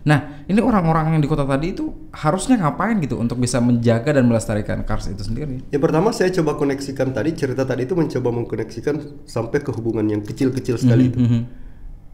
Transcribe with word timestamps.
Nah, 0.00 0.44
ini 0.48 0.60
orang-orang 0.64 1.12
yang 1.12 1.20
di 1.20 1.28
kota 1.28 1.44
tadi 1.44 1.76
itu 1.76 2.08
harusnya 2.16 2.56
ngapain 2.56 2.96
gitu 3.04 3.20
untuk 3.20 3.36
bisa 3.36 3.60
menjaga 3.60 4.16
dan 4.16 4.24
melestarikan 4.24 4.80
Kars 4.88 5.12
itu 5.12 5.20
sendiri? 5.20 5.60
Yang 5.68 5.82
pertama 5.84 6.08
saya 6.16 6.32
coba 6.32 6.56
koneksikan 6.56 7.12
tadi 7.12 7.36
cerita 7.36 7.68
tadi 7.68 7.84
itu 7.84 7.92
mencoba 7.92 8.32
mengkoneksikan 8.32 9.24
sampai 9.28 9.60
ke 9.60 9.70
hubungan 9.76 10.08
yang 10.08 10.24
kecil-kecil 10.24 10.80
sekali 10.80 11.12
itu. 11.12 11.20
Mhm. 11.20 11.40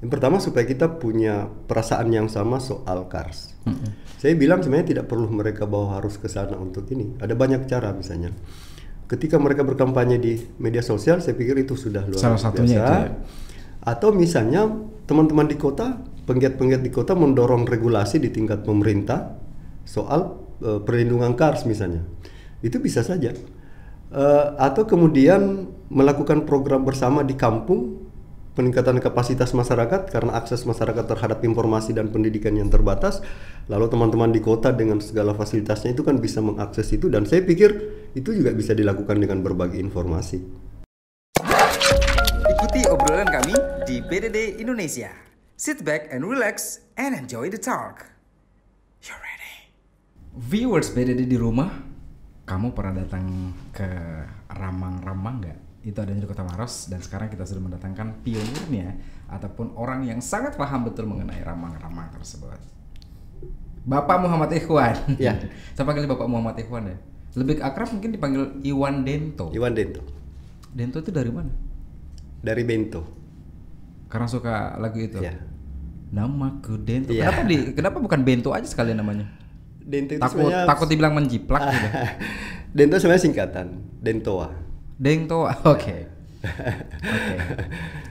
Yang 0.02 0.10
pertama 0.12 0.36
supaya 0.42 0.68
kita 0.68 0.98
punya 1.00 1.46
perasaan 1.46 2.10
yang 2.12 2.26
sama 2.28 2.60
soal 2.60 3.06
Kars. 3.08 3.54
Saya 4.20 4.34
bilang 4.36 4.60
sebenarnya 4.60 4.98
tidak 4.98 5.06
perlu 5.08 5.30
mereka 5.30 5.64
bawa 5.64 5.96
harus 6.02 6.18
ke 6.20 6.28
sana 6.28 6.58
untuk 6.58 6.84
ini. 6.92 7.16
Ada 7.22 7.32
banyak 7.32 7.64
cara 7.70 7.94
misalnya. 7.94 8.34
Ketika 9.06 9.38
mereka 9.38 9.62
berkampanye 9.62 10.18
di 10.18 10.34
media 10.58 10.82
sosial, 10.82 11.22
saya 11.22 11.38
pikir 11.38 11.62
itu 11.62 11.78
sudah 11.78 12.02
luar 12.02 12.18
Salah 12.18 12.40
satunya 12.42 12.82
biasa. 12.82 12.82
itu 12.82 12.94
ya. 13.06 13.10
Atau 13.86 14.10
misalnya 14.10 14.66
teman-teman 15.06 15.46
di 15.46 15.54
kota, 15.54 16.02
penggiat-penggiat 16.26 16.82
di 16.82 16.90
kota 16.90 17.14
mendorong 17.14 17.64
regulasi 17.64 18.18
di 18.18 18.34
tingkat 18.34 18.66
pemerintah 18.66 19.38
soal 19.86 20.42
eh, 20.60 20.82
perlindungan 20.82 21.38
Kars 21.38 21.64
misalnya. 21.64 22.02
Itu 22.60 22.82
bisa 22.82 23.06
saja. 23.06 23.30
Eh, 24.06 24.46
atau 24.58 24.86
kemudian 24.86 25.70
melakukan 25.90 26.46
program 26.46 26.82
bersama 26.82 27.22
di 27.22 27.38
kampung 27.38 28.06
peningkatan 28.56 28.98
kapasitas 28.98 29.52
masyarakat 29.52 30.08
karena 30.08 30.32
akses 30.34 30.64
masyarakat 30.64 31.04
terhadap 31.04 31.44
informasi 31.44 31.92
dan 31.92 32.08
pendidikan 32.08 32.56
yang 32.56 32.72
terbatas. 32.72 33.20
Lalu 33.68 33.92
teman-teman 33.92 34.32
di 34.32 34.40
kota 34.40 34.72
dengan 34.72 34.98
segala 35.04 35.36
fasilitasnya 35.36 35.92
itu 35.92 36.02
kan 36.06 36.16
bisa 36.22 36.40
mengakses 36.40 36.88
itu 36.94 37.12
dan 37.12 37.28
saya 37.28 37.44
pikir 37.44 37.70
itu 38.16 38.32
juga 38.32 38.54
bisa 38.56 38.72
dilakukan 38.72 39.20
dengan 39.20 39.44
berbagi 39.44 39.78
informasi. 39.78 40.38
Ikuti 42.46 42.88
obrolan 42.88 43.28
kami 43.28 43.54
di 43.84 44.00
BDD 44.00 44.62
Indonesia. 44.62 45.12
Sit 45.56 45.88
back 45.88 46.12
and 46.12 46.20
relax 46.20 46.84
and 47.00 47.16
enjoy 47.16 47.48
the 47.48 47.56
talk. 47.56 48.12
You 49.00 49.16
ready? 49.16 49.72
Viewers 50.36 50.92
BDD 50.92 51.24
di 51.24 51.40
rumah, 51.40 51.72
kamu 52.44 52.76
pernah 52.76 53.00
datang 53.00 53.56
ke 53.72 53.88
Ramang-Ramang 54.52 55.36
nggak? 55.40 55.58
Itu 55.80 55.96
ada 56.04 56.12
di 56.12 56.28
Kota 56.28 56.44
Maros 56.44 56.92
dan 56.92 57.00
sekarang 57.00 57.32
kita 57.32 57.48
sudah 57.48 57.72
mendatangkan 57.72 58.20
pionirnya 58.20 59.00
ataupun 59.32 59.72
orang 59.80 60.04
yang 60.04 60.20
sangat 60.20 60.60
paham 60.60 60.84
betul 60.92 61.08
mengenai 61.08 61.40
Ramang-Ramang 61.40 62.12
tersebut. 62.20 62.60
Bapak 63.88 64.20
Muhammad 64.20 64.52
Ikhwan. 64.52 65.16
Ya. 65.16 65.40
Saya 65.72 65.88
panggil 65.88 66.04
Bapak 66.04 66.28
Muhammad 66.28 66.60
Ikhwan 66.60 66.84
ya. 66.84 67.00
Lebih 67.32 67.64
akrab 67.64 67.96
mungkin 67.96 68.12
dipanggil 68.12 68.60
Iwan 68.60 69.08
Dento. 69.08 69.48
Iwan 69.56 69.72
Dento 69.72 70.04
Dento 70.76 71.00
itu 71.00 71.08
dari 71.08 71.32
mana? 71.32 71.48
dari 72.44 72.62
Bento. 72.62 73.25
Karena 74.06 74.26
suka 74.26 74.78
lagu 74.78 74.98
itu. 74.98 75.18
Ya. 75.18 75.34
Namaku 76.10 76.78
Dento. 76.78 77.10
Iya. 77.10 77.28
Kenapa 77.28 77.40
di 77.44 77.56
kenapa 77.74 77.96
bukan 77.98 78.20
Bento 78.22 78.50
aja 78.54 78.64
sekalian 78.64 79.02
namanya? 79.02 79.26
Dento 79.82 80.14
itu 80.14 80.22
Takut 80.22 80.38
sebenarnya 80.46 80.66
takut 80.66 80.86
dibilang 80.86 81.14
menjiplak 81.14 81.62
gitu. 81.74 81.88
Dento 82.72 82.94
sebenarnya 82.98 83.24
singkatan, 83.26 83.66
Dentoa. 83.98 84.48
Dento. 84.96 85.46
Oke. 85.74 85.96
Oke. 87.02 87.34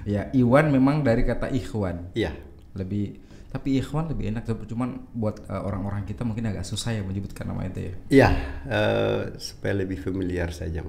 Ya, 0.04 0.28
Iwan 0.32 0.70
memang 0.70 1.02
dari 1.02 1.23
kata 1.23 1.50
ikhwan. 1.50 2.12
Iya. 2.14 2.36
Lebih 2.76 3.23
tapi 3.48 3.80
ikhwan 3.80 4.12
lebih 4.12 4.36
enak 4.36 4.44
cuman 4.68 5.08
buat 5.16 5.48
uh, 5.48 5.64
orang-orang 5.64 6.04
kita 6.04 6.28
mungkin 6.28 6.44
agak 6.52 6.68
susah 6.68 6.92
ya 6.92 7.00
menyebutkan 7.00 7.48
nama 7.48 7.64
itu 7.64 7.88
ya 7.88 7.94
Iya, 8.12 8.30
eh, 8.68 9.20
supaya 9.40 9.80
lebih 9.80 9.96
familiar 9.96 10.52
saja. 10.52 10.84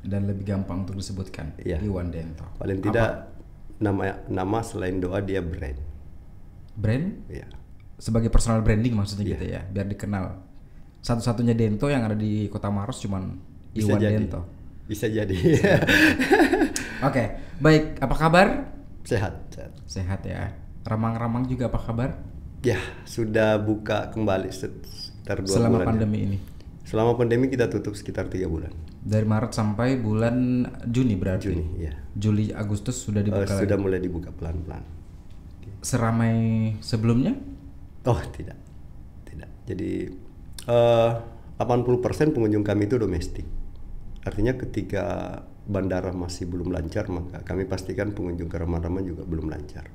dan 0.00 0.24
lebih 0.24 0.48
gampang 0.48 0.88
untuk 0.88 0.96
disebutkan 0.96 1.52
Iya. 1.60 1.76
Iwan 1.84 2.08
Dento. 2.08 2.48
Paling 2.56 2.80
tidak 2.80 3.35
nama 3.76 4.24
nama 4.26 4.58
selain 4.60 4.96
doa 4.96 5.20
dia 5.20 5.40
brand. 5.40 5.76
Brand 6.74 7.24
Iya. 7.26 7.48
sebagai 7.96 8.28
personal 8.28 8.60
branding 8.60 8.92
maksudnya 8.92 9.24
Iya. 9.24 9.32
gitu 9.32 9.44
ya, 9.48 9.60
biar 9.66 9.86
dikenal. 9.86 10.24
Satu-satunya 11.00 11.52
Dento 11.52 11.86
yang 11.86 12.02
ada 12.02 12.12
di 12.12 12.44
Kota 12.46 12.68
Maros 12.68 12.98
cuman 12.98 13.36
Bisa 13.70 13.92
Iwan 13.92 14.00
jadi. 14.00 14.14
Dento. 14.18 14.40
Bisa 14.84 15.06
jadi. 15.06 15.36
Oke, 17.02 17.24
baik. 17.58 17.98
Apa 17.98 18.14
kabar? 18.16 18.48
sehat, 19.02 19.38
sehat. 19.48 19.72
Sehat 19.86 20.20
ya. 20.22 20.50
Ramang-ramang 20.82 21.46
juga 21.46 21.66
apa 21.66 21.78
kabar? 21.78 22.18
Ya, 22.60 22.78
sudah 23.04 23.54
buka 23.56 24.10
kembali 24.10 24.50
sekitar 24.50 25.38
dua 25.40 25.54
Selama 25.54 25.78
bulan. 25.78 25.82
ya. 25.82 25.88
pandemi 25.88 26.18
ini. 26.20 26.38
Selama 26.86 27.18
pandemi 27.18 27.50
kita 27.50 27.66
tutup 27.66 27.98
sekitar 27.98 28.30
tiga 28.30 28.46
bulan. 28.46 28.70
Dari 29.02 29.26
Maret 29.26 29.50
sampai 29.50 29.98
bulan 29.98 30.62
Juni 30.86 31.18
berarti. 31.18 31.50
Juni, 31.50 31.82
ya. 31.82 31.92
Juli 32.14 32.54
Agustus 32.54 33.02
sudah 33.02 33.20
Eh, 33.20 33.26
dibuka 33.26 33.42
lagi. 33.50 33.62
sudah 33.66 33.76
mulai 33.76 33.98
dibuka 33.98 34.30
pelan-pelan. 34.30 34.86
Seramai 35.82 36.34
sebelumnya? 36.78 37.34
Oh, 38.06 38.22
tidak. 38.30 38.54
Tidak. 39.26 39.50
Jadi 39.66 39.90
eh 40.66 41.10
80% 41.58 42.30
pengunjung 42.30 42.62
kami 42.62 42.86
itu 42.86 43.02
domestik. 43.02 43.46
Artinya 44.22 44.54
ketika 44.54 45.04
bandara 45.66 46.14
masih 46.14 46.46
belum 46.46 46.70
lancar, 46.70 47.10
maka 47.10 47.42
kami 47.42 47.66
pastikan 47.66 48.14
pengunjung 48.14 48.46
ke 48.46 48.58
Rama-Rama 48.58 49.02
juga 49.02 49.26
belum 49.26 49.50
lancar. 49.50 49.90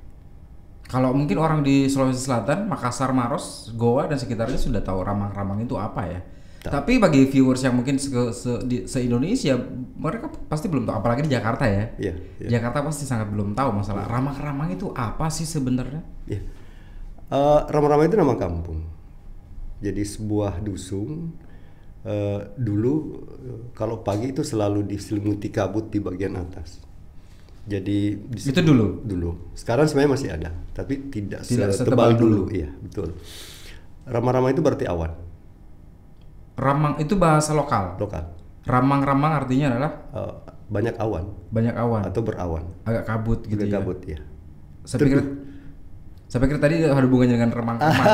Kalau 0.91 1.15
mungkin 1.15 1.39
orang 1.39 1.63
di 1.63 1.87
Sulawesi 1.87 2.19
Selatan, 2.19 2.67
Makassar, 2.67 3.15
Maros, 3.15 3.71
Goa 3.79 4.11
dan 4.11 4.19
sekitarnya 4.19 4.59
sudah 4.59 4.83
tahu 4.83 4.99
ramang-ramang 4.99 5.63
itu 5.63 5.79
apa 5.79 6.03
ya. 6.03 6.19
Tapi 6.61 7.01
bagi 7.01 7.25
viewers 7.25 7.65
yang 7.65 7.73
mungkin 7.73 7.97
se, 7.97 8.13
se, 8.31 8.51
di- 8.61 8.85
se-Indonesia, 8.85 9.57
mereka 9.97 10.29
pasti 10.45 10.69
belum 10.69 10.85
tahu. 10.85 10.93
Apalagi 10.93 11.25
di 11.25 11.33
Jakarta 11.33 11.65
ya. 11.65 11.89
Iya, 11.97 12.13
iya. 12.37 12.49
Jakarta 12.53 12.85
pasti 12.85 13.03
sangat 13.03 13.33
belum 13.33 13.57
tahu 13.57 13.73
masalah 13.73 14.05
ramang-ramang 14.05 14.69
itu 14.69 14.93
apa 14.93 15.25
sih 15.27 15.43
sebenarnya. 15.43 16.05
Ya. 16.29 16.37
Eh, 17.31 17.59
Rama-Rama 17.65 18.05
itu 18.05 18.13
nama 18.13 18.37
kampung. 18.37 18.85
Jadi 19.81 20.05
sebuah 20.05 20.61
dusun. 20.61 21.33
eh, 22.01 22.41
dulu 22.57 22.93
eh, 23.39 23.61
kalau 23.73 24.01
pagi 24.01 24.33
itu 24.33 24.41
selalu 24.41 24.85
diselimuti 24.85 25.49
kabut 25.49 25.89
di 25.89 26.01
bagian 26.01 26.33
atas. 26.33 26.81
Jadi 27.61 28.17
di- 28.17 28.41
Itu 28.41 28.61
dulu? 28.61 29.05
Dulu. 29.05 29.53
Sekarang 29.53 29.85
sebenarnya 29.85 30.09
masih 30.09 30.29
ada, 30.33 30.49
tapi 30.73 30.97
tidak, 31.13 31.45
Tidak 31.45 31.69
setebal 31.69 32.09
setebal 32.09 32.09
dulu. 32.17 32.49
dulu. 32.49 32.57
Iya, 32.57 32.69
betul. 32.73 33.13
Rama-Rama 34.05 34.49
itu 34.49 34.61
berarti 34.61 34.89
awan 34.89 35.13
Ramang 36.55 36.97
itu 36.97 37.15
bahasa 37.15 37.51
lokal. 37.51 37.95
lokal. 37.97 38.31
Ramang-ramang 38.63 39.31
artinya 39.35 39.73
adalah 39.73 39.91
Eh, 40.11 40.33
banyak 40.67 40.95
awan 40.95 41.25
banyak 41.49 41.75
awan, 41.75 42.03
atau 42.05 42.21
berawan. 42.21 42.63
agak 42.81 43.03
kabut 43.03 43.43
gitu 43.43 43.59
Juga 43.59 43.67
ya. 43.67 43.73
kabut 43.77 43.99
ya. 44.05 44.19
Saya 44.83 44.99
pikir 45.01 45.19
saya 46.25 46.39
pikir 46.41 46.57
tadi 46.57 46.79
ada 46.79 46.95
hubungannya 46.95 47.35
dengan 47.35 47.51
remang-remang. 47.51 48.07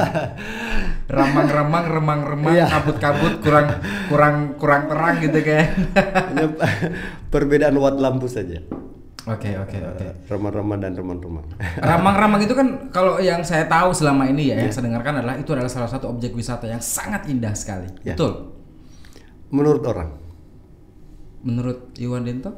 Ramang-ramang, 1.08 1.86
remang-remang, 1.88 2.52
Iya. 2.52 2.66
kabut-kabut, 2.68 3.40
kurang 3.40 3.68
kurang 4.10 4.36
kurang 4.58 4.82
terang 4.90 5.16
gitu 5.22 5.40
kayak. 5.40 5.68
Hanya 6.28 6.46
perbedaan 7.32 7.78
watt 7.78 7.96
lampu 7.96 8.26
saja. 8.26 8.60
Oke, 9.28 9.52
oke, 9.54 9.78
oke. 9.78 10.06
Eh, 10.08 10.14
Rama-rama 10.26 10.80
dan 10.80 10.96
remang-remang. 10.96 11.44
Ramang-ramang 11.84 12.42
itu 12.42 12.56
kan 12.56 12.88
kalau 12.90 13.20
yang 13.20 13.44
saya 13.44 13.68
tahu 13.68 13.92
selama 13.92 14.24
ini 14.26 14.50
ya, 14.50 14.58
yang 14.58 14.72
saya 14.72 14.88
dengarkan 14.88 15.20
adalah 15.20 15.36
itu 15.36 15.52
adalah 15.52 15.68
salah 15.68 15.88
satu 15.88 16.08
objek 16.08 16.32
wisata 16.32 16.64
yang 16.64 16.80
sangat 16.80 17.28
indah 17.28 17.52
sekali. 17.52 17.92
Ya. 18.02 18.16
Betul. 18.16 18.56
Menurut 19.48 19.84
orang, 19.84 20.10
Menurut 21.38 21.96
Iwan 21.96 22.24
Dento 22.24 22.52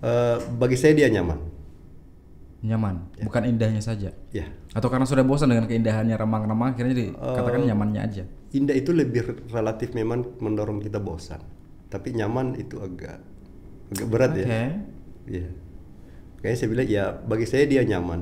eh, 0.00 0.36
bagi 0.54 0.74
saya 0.74 0.94
dia 0.94 1.08
nyaman. 1.08 1.38
nyaman, 2.60 3.16
Ya. 3.16 3.24
bukan 3.24 3.42
indahnya 3.48 3.80
saja. 3.80 4.12
Ya, 4.30 4.44
Atau 4.76 4.92
karena 4.92 5.08
sudah 5.08 5.24
bosan 5.24 5.48
dengan 5.48 5.64
keindahannya 5.64 6.12
ramang-ramang 6.12 6.76
akhirnya 6.76 6.92
jadi 6.92 7.06
Eh, 7.08 7.34
katakan 7.34 7.64
nyamannya 7.64 8.00
aja. 8.02 8.24
indah 8.50 8.76
itu 8.76 8.92
lebih 8.92 9.48
relatif 9.48 9.94
memang 9.94 10.26
mendorong 10.38 10.76
kita 10.78 11.00
bosan. 11.00 11.40
Tapi 11.88 12.12
nyaman 12.12 12.54
itu 12.54 12.76
agak 12.76 13.16
agak 13.90 14.06
berat 14.06 14.30
Oke. 14.34 14.42
ya. 14.44 14.50
Iya. 15.24 15.48
Kayaknya 16.40 16.56
saya 16.56 16.68
bilang 16.68 16.88
ya 16.88 17.04
bagi 17.20 17.44
saya 17.44 17.64
dia 17.64 17.82
nyaman. 17.82 18.20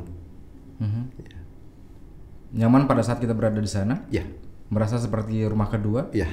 Mhm. 0.78 1.02
Ya. 1.20 1.38
Nyaman 2.56 2.84
pada 2.84 3.00
saat 3.00 3.18
kita 3.18 3.32
berada 3.32 3.56
di 3.56 3.68
sana, 3.68 4.08
Ya, 4.08 4.24
merasa 4.68 4.96
seperti 4.96 5.44
rumah 5.44 5.68
kedua 5.68 6.08
ya. 6.10 6.26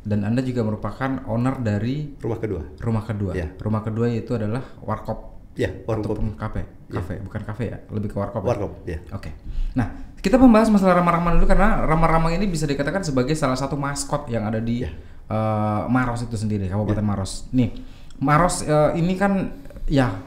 dan 0.00 0.22
Anda 0.22 0.40
juga 0.40 0.62
merupakan 0.62 1.20
owner 1.26 1.58
dari 1.58 2.16
Rumah 2.16 2.38
kedua. 2.38 2.62
rumah 2.78 3.04
kedua. 3.04 3.32
Ya. 3.34 3.52
Rumah 3.54 3.82
kedua 3.82 4.06
yaitu 4.08 4.32
adalah 4.32 4.64
warkop 4.80 5.36
Ya, 5.52 5.66
warung 5.84 6.06
ataupun 6.06 6.38
kafe. 6.38 6.62
Kafe, 6.88 7.18
bukan 7.20 7.42
kafe 7.42 7.64
ya, 7.68 7.78
lebih 7.90 8.08
ke 8.08 8.16
warkop. 8.16 8.40
ya? 8.40 8.48
Warkop, 8.48 8.72
ya. 8.86 8.98
Oke. 9.12 9.34
Nah, 9.74 9.92
kita 10.16 10.38
membahas 10.38 10.70
masalah 10.70 10.96
ramang-ramang 10.96 11.36
dulu 11.36 11.46
karena 11.46 11.84
ramang-ramang 11.84 12.32
ini 12.32 12.46
bisa 12.46 12.64
dikatakan 12.64 13.02
sebagai 13.02 13.34
salah 13.34 13.58
satu 13.58 13.74
maskot 13.74 14.30
yang 14.30 14.46
ada 14.46 14.56
di 14.56 14.86
Ya. 14.86 14.90
eh, 15.26 15.82
Maros 15.86 16.22
itu 16.22 16.34
sendiri, 16.34 16.70
Kabupaten 16.70 17.02
Maros. 17.02 17.50
Nih, 17.50 17.74
Maros 18.18 18.62
eh, 18.62 18.94
ini 18.96 19.14
kan 19.14 19.52
ya 19.84 20.22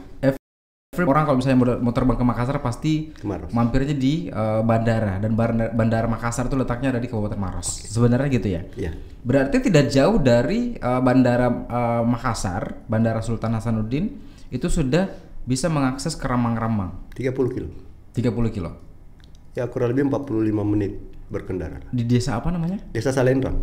orang 1.01 1.25
kalau 1.25 1.37
misalnya 1.41 1.81
mau, 1.81 1.89
terbang 1.89 2.17
ke 2.19 2.25
Makassar 2.25 2.57
pasti 2.61 3.09
Maros. 3.25 3.49
mampirnya 3.49 3.97
di 3.97 4.29
eh, 4.29 4.61
bandara 4.61 5.17
dan 5.17 5.33
bandara, 5.33 5.73
bandara 5.73 6.05
Makassar 6.05 6.45
itu 6.45 6.53
letaknya 6.53 6.93
ada 6.93 7.01
di 7.01 7.09
Kabupaten 7.09 7.39
Maros. 7.41 7.89
Sebenarnya 7.89 8.29
gitu 8.29 8.47
ya. 8.53 8.61
Ya. 8.77 8.91
Berarti 9.25 9.57
tidak 9.65 9.89
jauh 9.89 10.21
dari 10.21 10.77
eh, 10.77 11.01
bandara 11.01 11.49
eh, 11.49 12.03
Makassar, 12.05 12.85
Bandara 12.85 13.25
Sultan 13.25 13.57
Hasanuddin 13.57 14.05
itu 14.53 14.69
sudah 14.69 15.09
bisa 15.43 15.67
mengakses 15.67 16.13
ke 16.13 16.25
Ramang-Ramang 16.29 17.17
30 17.17 17.33
kilo. 17.57 17.69
30 18.13 18.55
kilo. 18.55 18.71
Ya 19.57 19.65
kurang 19.65 19.97
lebih 19.97 20.09
45 20.13 20.53
menit 20.65 20.93
berkendara. 21.33 21.81
Di 21.89 22.05
desa 22.05 22.37
apa 22.37 22.53
namanya? 22.53 22.77
Desa 22.93 23.09
Salendrang. 23.09 23.57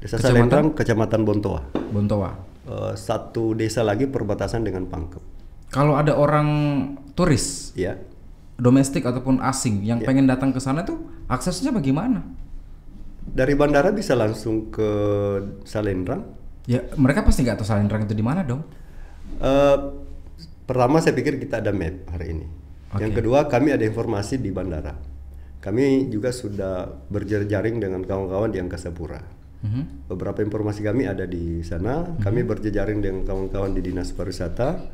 Desa 0.00 0.16
Kecamatan? 0.16 0.32
Salendrang, 0.32 0.66
Kecamatan 0.72 1.20
Bontoa. 1.28 1.60
Bontoa. 1.92 2.30
Eh, 2.68 2.94
satu 3.00 3.56
desa 3.56 3.80
lagi 3.80 4.04
perbatasan 4.04 4.60
dengan 4.60 4.84
Pangkep. 4.84 5.37
Kalau 5.68 5.94
ada 5.94 6.16
orang 6.16 6.48
turis 7.12 7.76
Ya. 7.76 8.00
domestik 8.56 9.04
ataupun 9.04 9.38
asing 9.44 9.84
yang 9.84 10.00
Ya. 10.00 10.06
pengen 10.08 10.24
datang 10.26 10.50
ke 10.50 10.58
sana 10.58 10.82
tuh 10.82 10.98
aksesnya 11.28 11.70
bagaimana? 11.70 12.24
Dari 13.28 13.52
bandara 13.52 13.92
bisa 13.92 14.16
langsung 14.16 14.72
ke 14.72 14.88
Salendrang. 15.68 16.24
Ya 16.64 16.84
mereka 16.96 17.20
pasti 17.22 17.44
nggak 17.44 17.60
tahu 17.60 17.68
Salendrang 17.68 18.08
itu 18.08 18.16
di 18.16 18.24
mana 18.24 18.40
dong. 18.40 18.64
Eh, 19.38 19.76
pertama 20.64 20.98
saya 21.04 21.12
pikir 21.12 21.36
kita 21.36 21.60
ada 21.60 21.70
map 21.70 22.08
hari 22.08 22.32
ini. 22.32 22.46
Oke. 22.88 23.04
Yang 23.04 23.12
kedua 23.20 23.44
kami 23.46 23.76
ada 23.76 23.84
informasi 23.84 24.40
di 24.40 24.48
bandara. 24.48 24.96
Kami 25.60 26.08
juga 26.08 26.32
sudah 26.32 26.88
berjejaring 27.12 27.76
dengan 27.76 28.00
kawan-kawan 28.00 28.48
di 28.48 28.58
Angkasa 28.62 28.88
Pura. 28.94 29.20
Mhm. 29.60 30.08
Beberapa 30.08 30.40
informasi 30.40 30.80
kami 30.80 31.04
ada 31.04 31.26
di 31.26 31.60
sana. 31.60 32.16
Kami 32.22 32.46
berjejaring 32.46 33.02
dengan 33.02 33.26
kawan-kawan 33.26 33.74
di 33.74 33.82
dinas 33.82 34.14
pariwisata, 34.14 34.86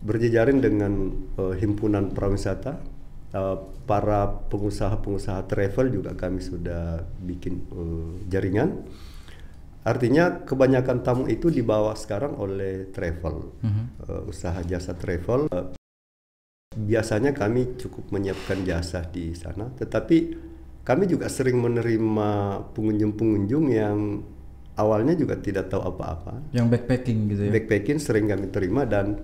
berjejaring 0.00 0.58
dengan 0.64 0.92
eh, 1.36 1.54
himpunan 1.60 2.12
pariwisata, 2.12 2.72
eh, 3.36 3.56
para 3.84 4.28
pengusaha-pengusaha 4.48 5.44
travel 5.46 5.86
juga 5.92 6.16
kami 6.16 6.40
sudah 6.40 7.04
bikin 7.24 7.54
eh, 7.68 8.10
jaringan. 8.32 8.70
Artinya 9.80 10.44
kebanyakan 10.44 11.00
tamu 11.00 11.24
itu 11.24 11.48
dibawa 11.48 11.96
sekarang 11.96 12.36
oleh 12.36 12.92
travel, 12.92 13.56
eh, 14.08 14.22
usaha 14.28 14.60
jasa 14.64 14.92
travel. 14.96 15.48
Eh, 15.48 15.66
biasanya 16.70 17.34
kami 17.34 17.80
cukup 17.80 18.14
menyiapkan 18.14 18.62
jasa 18.62 19.02
di 19.02 19.34
sana, 19.34 19.72
tetapi 19.74 20.16
kami 20.86 21.04
juga 21.10 21.28
sering 21.28 21.58
menerima 21.60 22.30
pengunjung-pengunjung 22.72 23.64
yang 23.74 24.22
awalnya 24.78 25.12
juga 25.12 25.36
tidak 25.36 25.68
tahu 25.68 25.82
apa-apa. 25.82 26.54
Yang 26.56 26.66
backpacking 26.76 27.18
gitu 27.32 27.42
ya. 27.48 27.50
Backpacking 27.52 27.98
sering 28.00 28.26
kami 28.32 28.48
terima 28.48 28.88
dan 28.88 29.20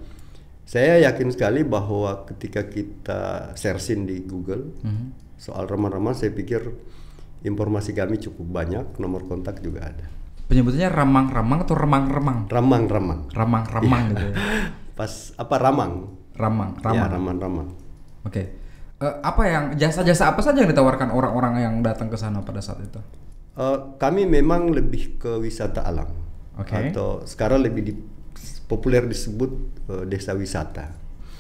saya 0.66 0.98
yakin 1.00 1.30
sekali 1.30 1.62
bahwa 1.62 2.26
ketika 2.26 2.66
kita 2.66 3.20
searching 3.54 4.02
di 4.02 4.20
Google 4.20 4.74
Mhm. 4.82 5.38
soal 5.38 5.64
remang-remang, 5.64 6.12
saya 6.12 6.28
pikir 6.28 6.74
informasi 7.40 7.94
kami 7.94 8.18
cukup 8.18 8.42
banyak, 8.44 8.86
nomor 8.98 9.22
kontak 9.24 9.62
juga 9.62 9.86
ada. 9.86 10.06
Penyebutannya 10.46 10.90
ramang-ramang 10.90 11.58
atau 11.62 11.74
remang-remang? 11.74 12.38
Ramang-ramang. 12.46 13.30
Ramang-ramang 13.30 14.02
gitu 14.10 14.24
ya. 14.26 14.34
Pas 14.98 15.12
apa 15.34 15.54
ramang? 15.56 15.92
Ramang, 16.34 16.76
Ya, 16.76 16.82
ramang. 16.84 17.08
ramang-ramang. 17.10 17.68
Oke. 18.22 18.42
Eh, 18.96 19.14
apa 19.20 19.42
yang 19.44 19.64
jasa-jasa 19.74 20.32
apa 20.32 20.40
saja 20.40 20.64
yang 20.64 20.70
ditawarkan 20.70 21.12
orang-orang 21.12 21.60
yang 21.60 21.74
datang 21.80 22.08
ke 22.08 22.16
sana 22.16 22.40
pada 22.40 22.58
saat 22.58 22.80
itu? 22.80 22.98
Eh, 23.54 23.78
kami 23.96 24.24
memang 24.24 24.68
lebih 24.68 25.16
ke 25.16 25.36
wisata 25.36 25.84
alam. 25.84 26.08
Oke. 26.56 26.90
Atau 26.90 27.22
sekarang 27.22 27.60
lebih 27.60 27.82
di, 27.82 27.92
populer 28.66 29.04
disebut 29.06 29.50
eh, 29.90 30.04
desa 30.06 30.32
wisata. 30.34 30.92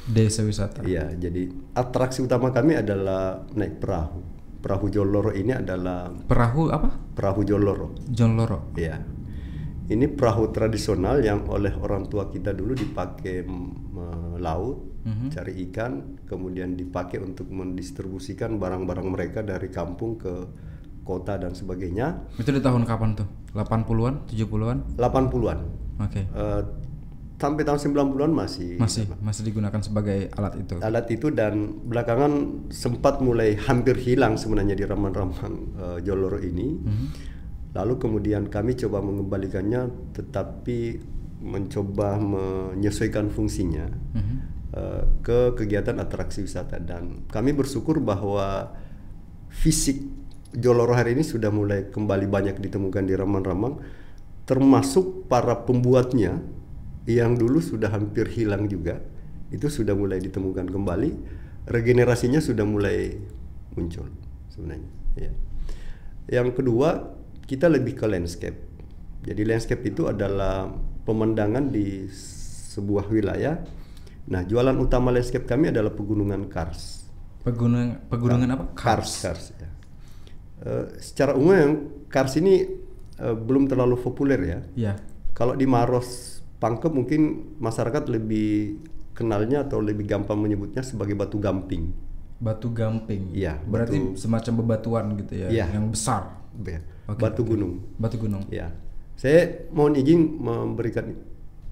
Desa 0.06 0.46
wisata. 0.46 0.86
Iya, 0.86 1.10
jadi 1.18 1.50
atraksi 1.74 2.22
utama 2.22 2.54
kami 2.54 2.78
adalah 2.78 3.42
naik 3.54 3.82
perahu. 3.82 4.20
Perahu 4.62 4.86
Joloro 4.90 5.30
ini 5.30 5.54
adalah 5.54 6.10
Perahu 6.26 6.70
apa? 6.74 6.90
perahu 7.14 7.46
Joloro. 7.46 7.94
John 8.10 8.34
Loro. 8.34 8.74
Iya. 8.74 8.98
Ini 9.86 10.10
perahu 10.10 10.50
tradisional 10.50 11.22
yang 11.22 11.46
oleh 11.46 11.70
orang 11.78 12.10
tua 12.10 12.26
kita 12.26 12.50
dulu 12.50 12.74
dipakai 12.74 13.46
laut, 14.42 14.98
cari 15.30 15.62
ikan, 15.70 16.18
kemudian 16.26 16.74
dipakai 16.74 17.22
untuk 17.22 17.46
mendistribusikan 17.54 18.58
barang-barang 18.58 19.06
mereka 19.06 19.40
dari 19.46 19.70
kampung 19.70 20.18
ke 20.18 20.34
kota 21.06 21.38
dan 21.38 21.54
sebagainya. 21.54 22.34
Itu 22.34 22.50
di 22.50 22.58
tahun 22.58 22.82
kapan 22.82 23.14
tuh? 23.14 23.28
80-an, 23.54 24.26
70-an? 24.26 24.78
80-an. 24.98 25.58
Oke. 26.02 26.20
Eh, 26.26 26.62
sampai 27.36 27.62
tahun 27.62 27.76
90-an 27.92 28.32
masih 28.32 28.80
Masih 28.80 29.04
masih 29.20 29.44
digunakan 29.44 29.76
sebagai 29.78 30.32
alat 30.32 30.56
itu. 30.56 30.74
alat 30.80 31.06
itu 31.06 31.28
dan 31.28 31.84
belakangan 31.84 32.32
sempat 32.68 33.20
mulai 33.20 33.60
hampir 33.60 33.92
hilang 33.96 34.34
sebenarnya 34.34 34.72
di 34.72 34.82
raman-raman 34.82 35.52
eh, 35.76 35.98
Joloro 36.00 36.40
ini. 36.40 36.80
Lalu 37.76 37.94
kemudian 38.00 38.48
kami 38.48 38.72
coba 38.74 39.04
mengembalikannya, 39.04 39.84
tetapi 40.12 40.78
mencoba 41.36 42.16
menyesuaikan 42.16 43.28
fungsinya 43.28 43.84
Mhm. 44.16 44.36
eh, 44.72 45.02
ke 45.20 45.52
kegiatan 45.54 45.96
atraksi 45.96 46.40
wisata 46.40 46.80
dan 46.80 47.28
kami 47.28 47.52
bersyukur 47.52 48.00
bahwa 48.00 48.72
fisik 49.52 50.00
Joloro 50.52 50.92
hari 50.92 51.12
ini 51.12 51.20
sudah 51.20 51.52
mulai 51.52 51.92
kembali 51.92 52.24
banyak 52.26 52.56
ditemukan 52.56 53.04
di 53.04 53.12
Ramang-Ramang, 53.12 53.76
termasuk 54.44 55.28
para 55.28 55.52
pembuatnya 55.58 56.40
yang 57.06 57.38
dulu 57.38 57.62
sudah 57.62 57.94
hampir 57.94 58.26
hilang 58.34 58.66
juga, 58.66 58.98
itu 59.54 59.70
sudah 59.70 59.94
mulai 59.94 60.18
ditemukan 60.18 60.66
kembali, 60.66 61.10
regenerasinya 61.70 62.42
sudah 62.42 62.66
mulai 62.66 63.14
muncul 63.78 64.10
sebenarnya. 64.50 64.90
Ya. 65.14 65.32
Yang 66.42 66.62
kedua, 66.62 67.14
kita 67.46 67.70
lebih 67.70 67.94
ke 67.94 68.06
landscape. 68.10 68.58
Jadi 69.22 69.42
landscape 69.46 69.82
itu 69.86 70.10
adalah 70.10 70.70
pemandangan 71.06 71.70
di 71.70 72.10
sebuah 72.10 73.06
wilayah. 73.06 73.62
Nah, 74.26 74.42
jualan 74.42 74.74
utama 74.82 75.14
landscape 75.14 75.46
kami 75.46 75.70
adalah 75.70 75.94
pegunungan 75.94 76.50
kars. 76.50 77.06
Pegunungan 77.46 78.10
pegunungan 78.10 78.48
apa? 78.58 78.64
Kars, 78.74 79.22
kars. 79.22 79.54
Ya. 79.54 79.70
Eh, 80.66 80.86
secara 80.98 81.38
umum 81.38 81.54
yang 81.54 81.72
kars 82.10 82.34
ini 82.42 82.66
eh, 83.22 83.36
belum 83.38 83.70
terlalu 83.70 83.94
populer 84.02 84.40
ya. 84.42 84.60
Ya. 84.74 84.94
Kalau 85.30 85.54
di 85.54 85.62
Maros 85.68 86.42
Pangkep 86.56 86.88
mungkin 86.88 87.20
masyarakat 87.60 88.08
lebih 88.08 88.80
kenalnya 89.12 89.64
atau 89.64 89.80
lebih 89.80 90.04
gampang 90.04 90.36
menyebutnya 90.36 90.80
sebagai 90.80 91.12
batu 91.12 91.36
gamping. 91.36 91.92
Batu 92.36 92.68
gamping. 92.68 93.32
Iya, 93.32 93.60
Berarti 93.64 93.96
batu- 93.96 94.16
semacam 94.16 94.52
bebatuan 94.64 95.04
gitu 95.16 95.34
ya, 95.36 95.48
Iya. 95.48 95.66
yang 95.72 95.88
besar. 95.88 96.36
Ya, 96.64 96.80
Oke, 97.04 97.20
batu 97.20 97.44
oke. 97.44 97.52
gunung. 97.52 97.72
Batu 97.96 98.16
gunung. 98.16 98.44
Ya, 98.48 98.72
saya 99.14 99.68
mohon 99.72 99.96
izin 99.96 100.36
memberikan 100.36 101.12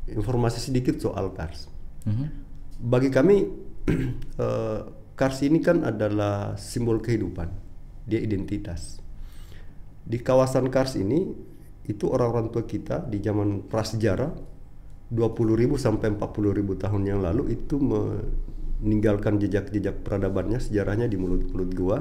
informasi 0.05 0.61
sedikit 0.61 1.01
soal 1.01 1.33
kars. 1.33 1.69
Mhm. 2.05 2.27
Bagi 2.85 3.09
kami, 3.09 3.37
eh, 4.45 4.81
kars 5.17 5.41
ini 5.41 5.61
kan 5.61 5.85
adalah 5.85 6.57
simbol 6.57 7.01
kehidupan, 7.01 7.49
dia 8.05 8.21
identitas. 8.21 9.01
Di 10.05 10.21
kawasan 10.21 10.69
kars 10.69 10.97
ini, 10.97 11.33
itu 11.85 12.09
orang-orang 12.09 12.49
tua 12.49 12.65
kita 12.65 13.05
di 13.05 13.21
zaman 13.21 13.65
prasejarah 13.65 14.33
20.000 15.13 15.77
sampai 15.77 16.17
40.000 16.17 16.81
tahun 16.81 17.03
yang 17.05 17.21
lalu 17.21 17.53
itu 17.53 17.77
meninggalkan 17.77 19.37
jejak-jejak 19.37 20.01
peradabannya 20.01 20.63
sejarahnya 20.63 21.11
di 21.11 21.21
mulut-mulut 21.21 21.71
gua 21.77 21.99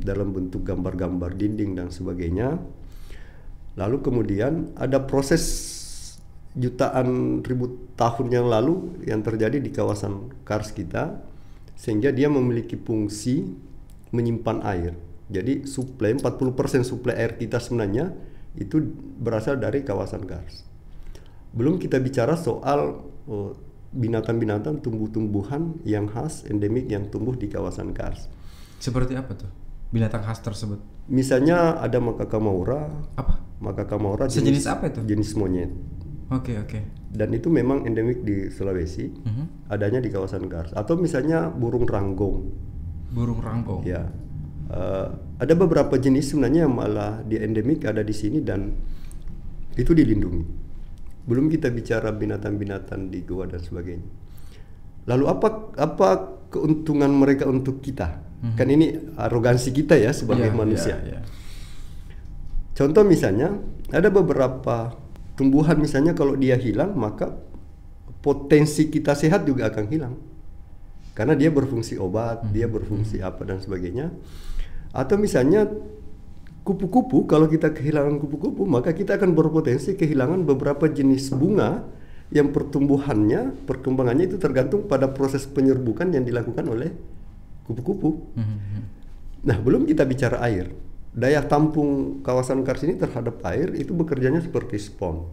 dalam 0.00 0.34
bentuk 0.34 0.66
gambar-gambar 0.66 1.32
dinding 1.38 1.78
dan 1.78 1.88
sebagainya. 1.88 2.58
Lalu 3.74 3.96
kemudian 4.02 4.74
ada 4.78 5.02
proses 5.02 5.42
jutaan 6.54 7.42
ribu 7.42 7.90
tahun 7.98 8.30
yang 8.30 8.46
lalu 8.46 9.02
yang 9.02 9.26
terjadi 9.26 9.58
di 9.58 9.74
kawasan 9.74 10.30
Kars 10.46 10.70
kita 10.70 11.18
sehingga 11.74 12.14
dia 12.14 12.30
memiliki 12.30 12.78
fungsi 12.78 13.50
menyimpan 14.14 14.62
air. 14.62 14.94
Jadi 15.26 15.66
suplai 15.66 16.14
40% 16.14 16.86
suplai 16.86 17.18
air 17.18 17.34
kita 17.34 17.58
sebenarnya 17.58 18.14
itu 18.54 18.78
berasal 19.18 19.58
dari 19.58 19.82
kawasan 19.82 20.22
Kars. 20.22 20.73
Belum 21.54 21.78
kita 21.78 22.02
bicara 22.02 22.34
soal 22.34 22.98
oh, 23.30 23.54
binatang-binatang, 23.94 24.82
tumbuh-tumbuhan 24.82 25.78
yang 25.86 26.10
khas 26.10 26.42
endemik 26.50 26.90
yang 26.90 27.06
tumbuh 27.08 27.38
di 27.38 27.46
kawasan 27.46 27.94
Kars. 27.94 28.26
Seperti 28.82 29.14
apa 29.14 29.38
tuh? 29.38 29.50
Binatang 29.94 30.26
khas 30.26 30.42
tersebut. 30.42 30.82
Misalnya 31.06 31.78
ada 31.78 32.02
makaka 32.02 32.42
maura, 32.42 32.90
Apa? 33.14 33.38
makaka 33.62 33.94
maura 33.94 34.26
Sejenis 34.26 34.66
apa 34.66 34.90
itu? 34.90 35.06
Jenis 35.06 35.38
monyet. 35.38 35.70
Oke, 36.34 36.58
oke. 36.58 36.80
Dan 37.14 37.30
itu 37.30 37.46
memang 37.46 37.86
endemik 37.86 38.26
di 38.26 38.50
Sulawesi, 38.50 39.06
Mhm. 39.14 39.70
adanya 39.70 40.02
di 40.02 40.10
kawasan 40.10 40.50
Kars. 40.50 40.74
Atau 40.74 40.98
misalnya 40.98 41.46
burung 41.54 41.86
ranggong. 41.86 42.50
Burung 43.14 43.38
ranggong. 43.38 43.86
Ya, 43.86 44.10
Eh, 44.64 45.08
ada 45.38 45.54
beberapa 45.54 46.00
jenis 46.00 46.32
sebenarnya 46.32 46.64
yang 46.64 46.72
malah 46.72 47.20
di 47.20 47.36
endemik 47.36 47.84
ada 47.84 48.00
di 48.00 48.16
sini 48.16 48.40
dan 48.40 48.72
itu 49.76 49.92
dilindungi. 49.92 50.63
Belum 51.24 51.48
kita 51.48 51.72
bicara 51.72 52.12
binatang-binatang 52.12 53.08
di 53.08 53.24
goa 53.24 53.48
dan 53.48 53.60
sebagainya. 53.60 54.04
Lalu 55.08 55.24
apa 55.28 55.48
apa 55.76 56.08
keuntungan 56.52 57.08
mereka 57.12 57.48
untuk 57.48 57.80
kita? 57.80 58.20
Kan 58.44 58.68
ini 58.68 58.92
arogansi 59.16 59.72
kita 59.72 59.96
ya 59.96 60.12
sebagai 60.12 60.52
Iya, 60.52 60.56
manusia. 60.56 60.96
iya, 61.00 61.16
iya. 61.16 61.20
Contoh 62.76 63.00
misalnya 63.00 63.56
ada 63.88 64.12
beberapa 64.12 64.92
tumbuhan 65.32 65.80
misalnya 65.80 66.12
kalau 66.12 66.36
dia 66.36 66.60
hilang 66.60 66.92
maka 66.92 67.32
potensi 68.20 68.92
kita 68.92 69.16
sehat 69.16 69.48
juga 69.48 69.72
akan 69.72 69.84
hilang. 69.88 70.14
Karena 71.16 71.32
dia 71.38 71.48
berfungsi 71.48 71.96
obat, 71.96 72.44
dia 72.52 72.66
berfungsi 72.68 73.22
apa 73.24 73.46
dan 73.48 73.62
sebagainya. 73.64 74.10
Atau 74.92 75.16
misalnya 75.16 75.64
kupu-kupu 76.64 77.28
kalau 77.28 77.44
kita 77.44 77.70
kehilangan 77.76 78.16
kupu-kupu 78.16 78.64
maka 78.64 78.96
kita 78.96 79.20
akan 79.20 79.36
berpotensi 79.36 79.94
kehilangan 80.00 80.48
beberapa 80.48 80.88
jenis 80.88 81.28
bunga 81.36 81.84
yang 82.32 82.50
pertumbuhannya 82.50 83.52
perkembangannya 83.68 84.32
itu 84.32 84.40
tergantung 84.40 84.88
pada 84.88 85.12
proses 85.12 85.44
penyerbukan 85.44 86.08
yang 86.08 86.24
dilakukan 86.24 86.64
oleh 86.64 86.90
kupu-kupu. 87.68 88.32
Nah 89.44 89.56
belum 89.60 89.84
kita 89.84 90.08
bicara 90.08 90.40
air 90.40 90.72
daya 91.14 91.46
tampung 91.46 92.20
kawasan 92.26 92.66
Kars 92.66 92.82
ini 92.82 92.98
terhadap 92.98 93.38
air 93.46 93.70
itu 93.78 93.94
bekerjanya 93.94 94.42
seperti 94.42 94.82
spon. 94.82 95.30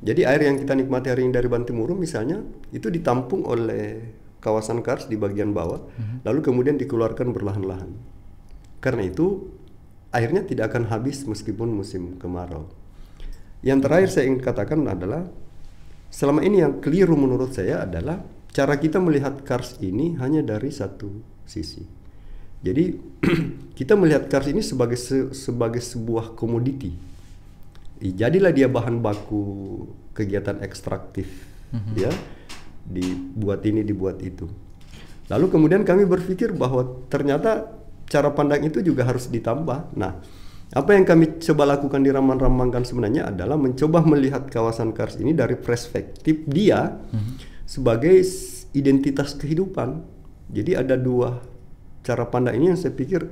Jadi 0.00 0.24
air 0.24 0.40
yang 0.48 0.56
kita 0.56 0.72
nikmati 0.72 1.12
hari 1.12 1.28
ini 1.28 1.32
dari 1.36 1.48
Bantimurung 1.48 2.00
misalnya 2.00 2.40
itu 2.72 2.88
ditampung 2.88 3.44
oleh 3.44 4.00
kawasan 4.40 4.80
Kars 4.80 5.08
di 5.08 5.20
bagian 5.20 5.52
bawah, 5.52 5.84
lalu 6.24 6.40
kemudian 6.40 6.80
dikeluarkan 6.80 7.32
berlahan-lahan. 7.32 7.90
Karena 8.80 9.08
itu 9.08 9.55
airnya 10.16 10.40
tidak 10.48 10.72
akan 10.72 10.88
habis 10.88 11.28
meskipun 11.28 11.68
musim 11.68 12.16
kemarau. 12.16 12.72
Yang 13.60 13.78
terakhir 13.84 14.08
saya 14.08 14.24
ingin 14.32 14.40
katakan 14.40 14.80
adalah 14.88 15.28
selama 16.08 16.40
ini 16.40 16.64
yang 16.64 16.80
keliru 16.80 17.12
menurut 17.12 17.52
saya 17.52 17.84
adalah 17.84 18.24
cara 18.56 18.80
kita 18.80 18.96
melihat 18.96 19.44
Kars 19.44 19.76
ini 19.84 20.16
hanya 20.16 20.40
dari 20.40 20.72
satu 20.72 21.12
sisi. 21.44 21.84
Jadi 22.64 22.96
kita 23.78 23.92
melihat 23.92 24.32
Kars 24.32 24.48
ini 24.48 24.64
sebagai 24.64 24.96
se 24.96 25.36
sebagai 25.36 25.84
sebuah 25.84 26.32
komoditi. 26.32 26.96
Jadilah 28.00 28.52
dia 28.52 28.68
bahan 28.68 29.00
baku 29.00 29.84
kegiatan 30.12 30.60
ekstraktif, 30.60 31.28
mm-hmm. 31.72 31.94
ya, 31.96 32.12
dibuat 32.84 33.64
ini 33.64 33.80
dibuat 33.80 34.20
itu. 34.20 34.44
Lalu 35.32 35.46
kemudian 35.48 35.82
kami 35.82 36.04
berpikir 36.04 36.52
bahwa 36.52 36.84
ternyata 37.08 37.72
cara 38.06 38.30
pandang 38.32 38.62
itu 38.66 38.82
juga 38.82 39.06
harus 39.06 39.26
ditambah. 39.28 39.94
Nah, 39.98 40.18
apa 40.74 40.90
yang 40.98 41.06
kami 41.06 41.38
coba 41.38 41.78
lakukan 41.78 42.02
di 42.02 42.10
Raman-Ramangkan 42.10 42.82
sebenarnya 42.82 43.30
adalah 43.30 43.54
mencoba 43.54 44.02
melihat 44.02 44.50
kawasan 44.50 44.90
Kars 44.90 45.18
ini 45.22 45.30
dari 45.30 45.54
perspektif 45.54 46.42
dia 46.50 46.90
mm-hmm. 46.90 47.34
sebagai 47.66 48.18
identitas 48.74 49.38
kehidupan. 49.38 50.02
Jadi 50.50 50.78
ada 50.78 50.98
dua 50.98 51.42
cara 52.06 52.26
pandang 52.26 52.58
ini 52.58 52.74
yang 52.74 52.78
saya 52.78 52.94
pikir 52.94 53.26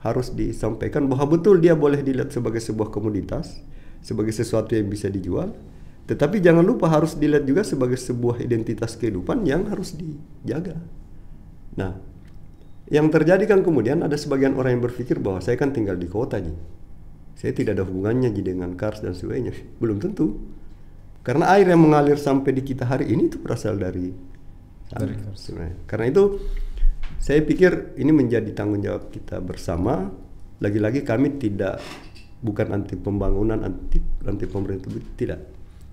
harus 0.00 0.32
disampaikan 0.32 1.08
bahwa 1.08 1.36
betul 1.36 1.60
dia 1.60 1.76
boleh 1.76 2.00
dilihat 2.00 2.32
sebagai 2.32 2.62
sebuah 2.62 2.88
komoditas, 2.88 3.60
sebagai 4.00 4.32
sesuatu 4.32 4.72
yang 4.72 4.88
bisa 4.88 5.10
dijual, 5.10 5.52
tetapi 6.08 6.40
jangan 6.40 6.64
lupa 6.64 6.88
harus 6.88 7.18
dilihat 7.18 7.44
juga 7.44 7.66
sebagai 7.66 8.00
sebuah 8.00 8.40
identitas 8.40 8.96
kehidupan 8.96 9.44
yang 9.44 9.68
harus 9.68 9.92
dijaga. 9.92 10.80
Nah, 11.76 12.00
yang 12.88 13.12
terjadi 13.12 13.44
kan 13.44 13.60
kemudian 13.60 14.00
ada 14.00 14.16
sebagian 14.16 14.56
orang 14.56 14.80
yang 14.80 14.84
berpikir 14.88 15.20
bahwa 15.20 15.44
saya 15.44 15.60
kan 15.60 15.76
tinggal 15.76 16.00
di 16.00 16.08
kota 16.08 16.40
nih. 16.40 16.56
Saya 17.36 17.54
tidak 17.54 17.78
ada 17.78 17.84
hubungannya 17.86 18.32
dengan 18.32 18.74
kars 18.74 19.04
dan 19.04 19.12
sebagainya. 19.12 19.54
Belum 19.78 20.00
tentu. 20.00 20.40
Karena 21.22 21.52
air 21.52 21.68
yang 21.68 21.84
mengalir 21.84 22.16
sampai 22.16 22.56
di 22.56 22.64
kita 22.64 22.88
hari 22.88 23.12
ini 23.12 23.28
itu 23.28 23.36
berasal 23.38 23.76
dari, 23.76 24.10
dari 24.88 25.14
kars. 25.20 25.52
Karena 25.84 26.06
itu 26.08 26.40
saya 27.20 27.44
pikir 27.44 27.94
ini 28.00 28.10
menjadi 28.10 28.48
tanggung 28.56 28.80
jawab 28.80 29.12
kita 29.12 29.38
bersama. 29.44 30.08
Lagi-lagi 30.58 31.04
kami 31.06 31.38
tidak 31.38 31.78
bukan 32.40 32.74
anti 32.74 32.96
pembangunan, 32.98 33.62
anti 33.62 34.00
anti 34.24 34.48
pemerintah 34.48 34.90
tidak. 35.14 35.40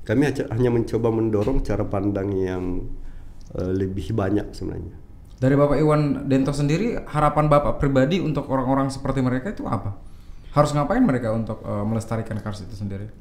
Kami 0.07 0.31
hanya 0.49 0.69
mencoba 0.71 1.11
mendorong 1.11 1.61
cara 1.61 1.85
pandang 1.85 2.29
yang 2.33 2.63
uh, 3.53 3.71
lebih 3.73 4.15
banyak 4.15 4.53
sebenarnya. 4.55 5.04
Dari 5.35 5.55
Bapak 5.59 5.75
Iwan 5.75 6.31
Dento 6.31 6.55
sendiri, 6.55 6.95
harapan 7.11 7.51
Bapak 7.51 7.75
pribadi 7.75 8.23
untuk 8.23 8.47
orang-orang 8.47 8.87
seperti 8.87 9.19
mereka 9.19 9.51
itu 9.51 9.67
apa? 9.67 9.99
Harus 10.55 10.71
ngapain 10.71 11.03
mereka 11.03 11.35
untuk 11.35 11.59
uh, 11.67 11.83
melestarikan 11.83 12.39
kars 12.39 12.63
itu 12.63 12.71
sendiri? 12.71 13.11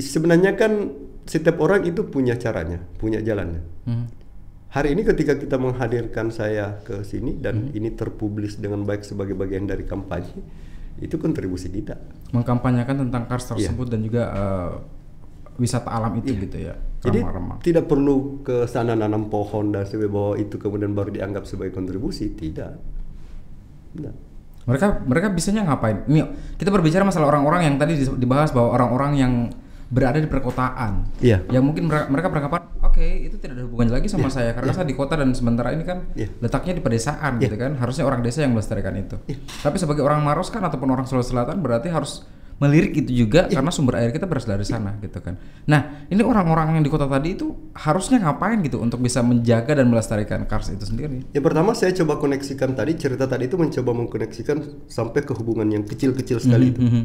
Sebenarnya 0.00 0.56
kan 0.56 0.88
setiap 1.28 1.60
orang 1.60 1.84
itu 1.84 2.08
punya 2.08 2.40
caranya, 2.40 2.80
punya 2.96 3.20
jalannya. 3.20 3.60
Hmm. 3.84 4.08
Hari 4.72 4.96
ini 4.96 5.02
ketika 5.04 5.36
kita 5.36 5.60
menghadirkan 5.60 6.32
saya 6.32 6.80
ke 6.86 7.04
sini 7.04 7.36
dan 7.36 7.68
hmm. 7.68 7.76
ini 7.76 7.88
terpublis 7.92 8.56
dengan 8.56 8.88
baik 8.88 9.04
sebagai 9.04 9.36
bagian 9.36 9.68
dari 9.68 9.84
kampanye, 9.84 10.40
itu 11.04 11.20
kontribusi 11.20 11.68
kita. 11.68 12.00
Mengkampanyekan 12.32 13.08
tentang 13.08 13.28
kars 13.28 13.44
iya. 13.44 13.68
tersebut 13.68 13.86
yeah. 13.88 13.92
dan 13.92 14.00
juga 14.00 14.22
uh, 14.32 14.72
wisata 15.60 15.92
alam 15.92 16.16
itu 16.16 16.32
yeah. 16.32 16.42
gitu 16.48 16.56
ya. 16.56 16.74
Jadi 17.00 17.20
tidak 17.64 17.84
perlu 17.88 18.44
ke 18.44 18.64
sana 18.68 18.96
nanam 18.96 19.28
pohon 19.28 19.72
dan 19.72 19.84
sebagainya 19.84 20.12
bahwa 20.12 20.32
itu 20.36 20.56
kemudian 20.56 20.92
baru 20.92 21.12
dianggap 21.12 21.44
sebagai 21.44 21.76
kontribusi, 21.76 22.32
tidak. 22.32 22.80
Tidak. 23.92 24.14
Mereka 24.68 25.08
mereka 25.08 25.28
bisanya 25.32 25.64
ngapain? 25.68 26.04
Ini 26.08 26.20
kita 26.60 26.68
berbicara 26.68 27.04
masalah 27.04 27.32
orang-orang 27.32 27.72
yang 27.72 27.74
tadi 27.80 27.96
dibahas 28.20 28.52
bahwa 28.52 28.76
orang-orang 28.76 29.12
yang 29.16 29.32
berada 29.90 30.20
di 30.20 30.28
perkotaan. 30.28 31.08
Iya. 31.18 31.42
Yang 31.50 31.64
mungkin 31.66 31.82
mereka, 31.90 32.06
mereka 32.06 32.28
beranggapan, 32.30 32.60
oke 32.78 32.94
okay, 32.94 33.26
itu 33.26 33.36
tidak 33.42 33.58
ada 33.58 33.64
hubungannya 33.66 33.94
lagi 33.98 34.06
sama 34.06 34.30
yeah. 34.30 34.36
saya 34.36 34.50
karena 34.54 34.70
yeah. 34.70 34.78
saya 34.78 34.86
di 34.86 34.94
kota 34.94 35.14
dan 35.18 35.34
sementara 35.34 35.74
ini 35.74 35.82
kan 35.82 36.06
yeah. 36.14 36.30
letaknya 36.38 36.78
di 36.78 36.82
pedesaan 36.84 37.40
yeah. 37.40 37.48
gitu 37.48 37.56
kan. 37.58 37.74
Harusnya 37.80 38.04
orang 38.06 38.20
desa 38.22 38.46
yang 38.46 38.54
melestarikan 38.54 38.94
itu. 38.94 39.16
Yeah. 39.26 39.40
Tapi 39.64 39.76
sebagai 39.82 40.06
orang 40.06 40.22
Maros 40.22 40.52
kan 40.52 40.62
ataupun 40.62 40.88
orang 40.94 41.08
Sulawesi 41.10 41.34
Selatan 41.34 41.58
berarti 41.58 41.90
harus 41.90 42.22
melirik 42.60 42.92
itu 42.92 43.24
juga 43.24 43.48
ya. 43.48 43.56
karena 43.56 43.72
sumber 43.72 43.96
air 44.04 44.12
kita 44.12 44.28
berasal 44.28 44.52
dari 44.52 44.68
sana 44.68 45.00
gitu 45.00 45.16
kan. 45.24 45.40
Nah, 45.64 46.04
ini 46.12 46.20
orang-orang 46.20 46.76
yang 46.76 46.84
di 46.84 46.92
kota 46.92 47.08
tadi 47.08 47.32
itu 47.32 47.72
harusnya 47.72 48.20
ngapain 48.20 48.60
gitu 48.60 48.84
untuk 48.84 49.00
bisa 49.00 49.24
menjaga 49.24 49.80
dan 49.80 49.88
melestarikan 49.88 50.44
Kars 50.44 50.68
itu 50.68 50.84
sendiri? 50.84 51.24
Yang 51.32 51.44
pertama 51.48 51.72
saya 51.72 51.96
coba 51.96 52.20
koneksikan 52.20 52.76
tadi 52.76 53.00
cerita 53.00 53.24
tadi 53.24 53.48
itu 53.48 53.56
mencoba 53.56 53.96
mengkoneksikan 53.96 54.86
sampai 54.92 55.24
ke 55.24 55.32
hubungan 55.32 55.72
yang 55.72 55.88
kecil-kecil 55.88 56.36
sekali 56.36 56.68
mm 56.68 56.72
-hmm. 56.76 56.76
itu. 56.76 56.80
Mhm. 56.84 57.02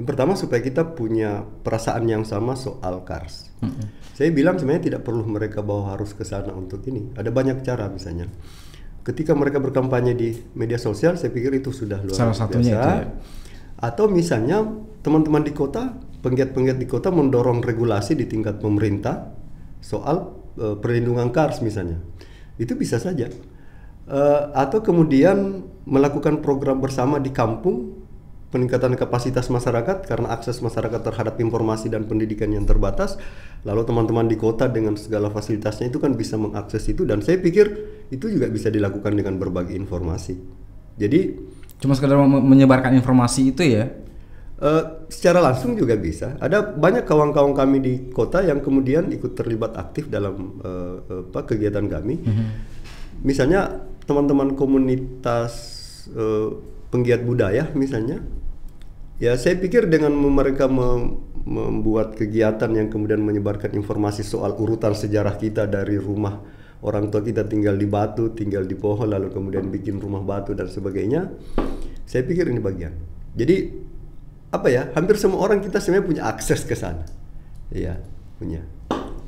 Yang 0.00 0.06
pertama 0.16 0.32
supaya 0.32 0.64
kita 0.64 0.82
punya 0.96 1.44
perasaan 1.44 2.08
yang 2.08 2.24
sama 2.24 2.56
soal 2.56 3.04
Kars. 3.04 3.52
Mm 3.60 3.68
-hmm. 3.68 3.84
Saya 4.16 4.32
bilang 4.32 4.56
sebenarnya 4.56 4.96
tidak 4.96 5.02
perlu 5.04 5.28
mereka 5.28 5.60
bawa 5.60 5.92
harus 5.92 6.16
ke 6.16 6.24
sana 6.24 6.56
untuk 6.56 6.80
ini. 6.88 7.12
Ada 7.20 7.28
banyak 7.28 7.60
cara 7.60 7.84
misalnya. 7.92 8.32
Ketika 9.04 9.36
mereka 9.36 9.60
berkampanye 9.60 10.16
di 10.16 10.32
media 10.56 10.80
sosial, 10.80 11.20
saya 11.20 11.28
pikir 11.28 11.52
itu 11.56 11.68
sudah 11.68 12.00
luar 12.00 12.16
Salah 12.16 12.32
biasa. 12.32 12.44
satunya 12.48 12.72
itu 12.72 12.88
ya 12.96 13.08
atau 13.80 14.06
misalnya 14.12 14.60
teman-teman 15.00 15.40
di 15.40 15.56
kota, 15.56 15.96
penggiat-penggiat 16.20 16.76
di 16.76 16.84
kota 16.84 17.08
mendorong 17.08 17.64
regulasi 17.64 18.12
di 18.12 18.28
tingkat 18.28 18.60
pemerintah 18.60 19.32
soal 19.80 20.36
uh, 20.60 20.76
perlindungan 20.76 21.32
kars 21.32 21.64
misalnya. 21.64 21.96
Itu 22.60 22.76
bisa 22.76 23.00
saja. 23.00 23.32
Uh, 24.04 24.52
atau 24.52 24.84
kemudian 24.84 25.64
melakukan 25.88 26.44
program 26.44 26.84
bersama 26.84 27.16
di 27.16 27.32
kampung 27.32 28.00
peningkatan 28.50 28.98
kapasitas 28.98 29.46
masyarakat 29.46 30.10
karena 30.10 30.34
akses 30.34 30.58
masyarakat 30.58 31.00
terhadap 31.06 31.38
informasi 31.38 31.86
dan 31.86 32.04
pendidikan 32.10 32.50
yang 32.50 32.66
terbatas 32.66 33.14
lalu 33.62 33.86
teman-teman 33.86 34.26
di 34.26 34.34
kota 34.34 34.66
dengan 34.66 34.98
segala 34.98 35.30
fasilitasnya 35.30 35.88
itu 35.88 36.02
kan 36.02 36.18
bisa 36.18 36.34
mengakses 36.34 36.82
itu 36.90 37.06
dan 37.06 37.22
saya 37.22 37.38
pikir 37.38 37.70
itu 38.10 38.26
juga 38.26 38.50
bisa 38.50 38.66
dilakukan 38.66 39.14
dengan 39.14 39.38
berbagai 39.38 39.70
informasi 39.78 40.34
jadi 40.98 41.38
Cuma 41.80 41.96
sekedar 41.96 42.20
menyebarkan 42.20 42.92
informasi 42.94 43.56
itu 43.56 43.64
ya? 43.64 43.88
Uh, 44.60 45.08
secara 45.08 45.40
langsung 45.40 45.72
juga 45.72 45.96
bisa. 45.96 46.36
Ada 46.36 46.60
banyak 46.76 47.08
kawan-kawan 47.08 47.56
kami 47.56 47.76
di 47.80 47.94
kota 48.12 48.44
yang 48.44 48.60
kemudian 48.60 49.08
ikut 49.08 49.32
terlibat 49.32 49.72
aktif 49.80 50.12
dalam 50.12 50.60
uh, 50.60 51.24
apa 51.32 51.48
kegiatan 51.48 51.88
kami. 51.88 52.20
Mm 52.20 52.28
-hmm. 52.28 52.46
Misalnya 53.24 53.80
teman-teman 54.04 54.52
komunitas 54.52 55.52
uh, 56.12 56.60
penggiat 56.92 57.24
budaya 57.24 57.72
misalnya, 57.72 58.20
ya 59.16 59.32
saya 59.40 59.56
pikir 59.56 59.88
dengan 59.88 60.12
mereka 60.12 60.68
mem 60.68 61.30
membuat 61.40 62.20
kegiatan 62.20 62.68
yang 62.68 62.92
kemudian 62.92 63.24
menyebarkan 63.24 63.72
informasi 63.72 64.20
soal 64.20 64.52
urutan 64.60 64.92
sejarah 64.92 65.40
kita 65.40 65.64
dari 65.64 65.96
rumah 65.96 66.36
orang 66.80 67.12
tua 67.12 67.20
kita 67.20 67.44
tinggal 67.44 67.76
di 67.76 67.84
batu, 67.84 68.32
tinggal 68.32 68.64
di 68.64 68.76
pohon, 68.76 69.08
lalu 69.08 69.28
kemudian 69.28 69.68
bikin 69.68 70.00
rumah 70.00 70.24
batu 70.24 70.56
dan 70.56 70.68
sebagainya. 70.68 71.28
Saya 72.08 72.24
pikir 72.24 72.48
ini 72.48 72.58
bagian. 72.58 72.96
Jadi 73.36 73.56
apa 74.50 74.66
ya? 74.66 74.90
Hampir 74.96 75.20
semua 75.20 75.44
orang 75.44 75.62
kita 75.62 75.78
sebenarnya 75.78 76.06
punya 76.06 76.22
akses 76.26 76.64
ke 76.66 76.74
sana. 76.74 77.06
Iya, 77.70 78.02
punya. 78.40 78.64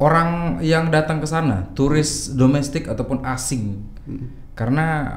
Orang 0.03 0.59
yang 0.67 0.91
datang 0.91 1.23
ke 1.23 1.29
sana, 1.31 1.71
turis 1.79 2.35
domestik 2.35 2.91
ataupun 2.91 3.23
asing, 3.23 3.87
hmm. 4.03 4.59
karena 4.59 5.15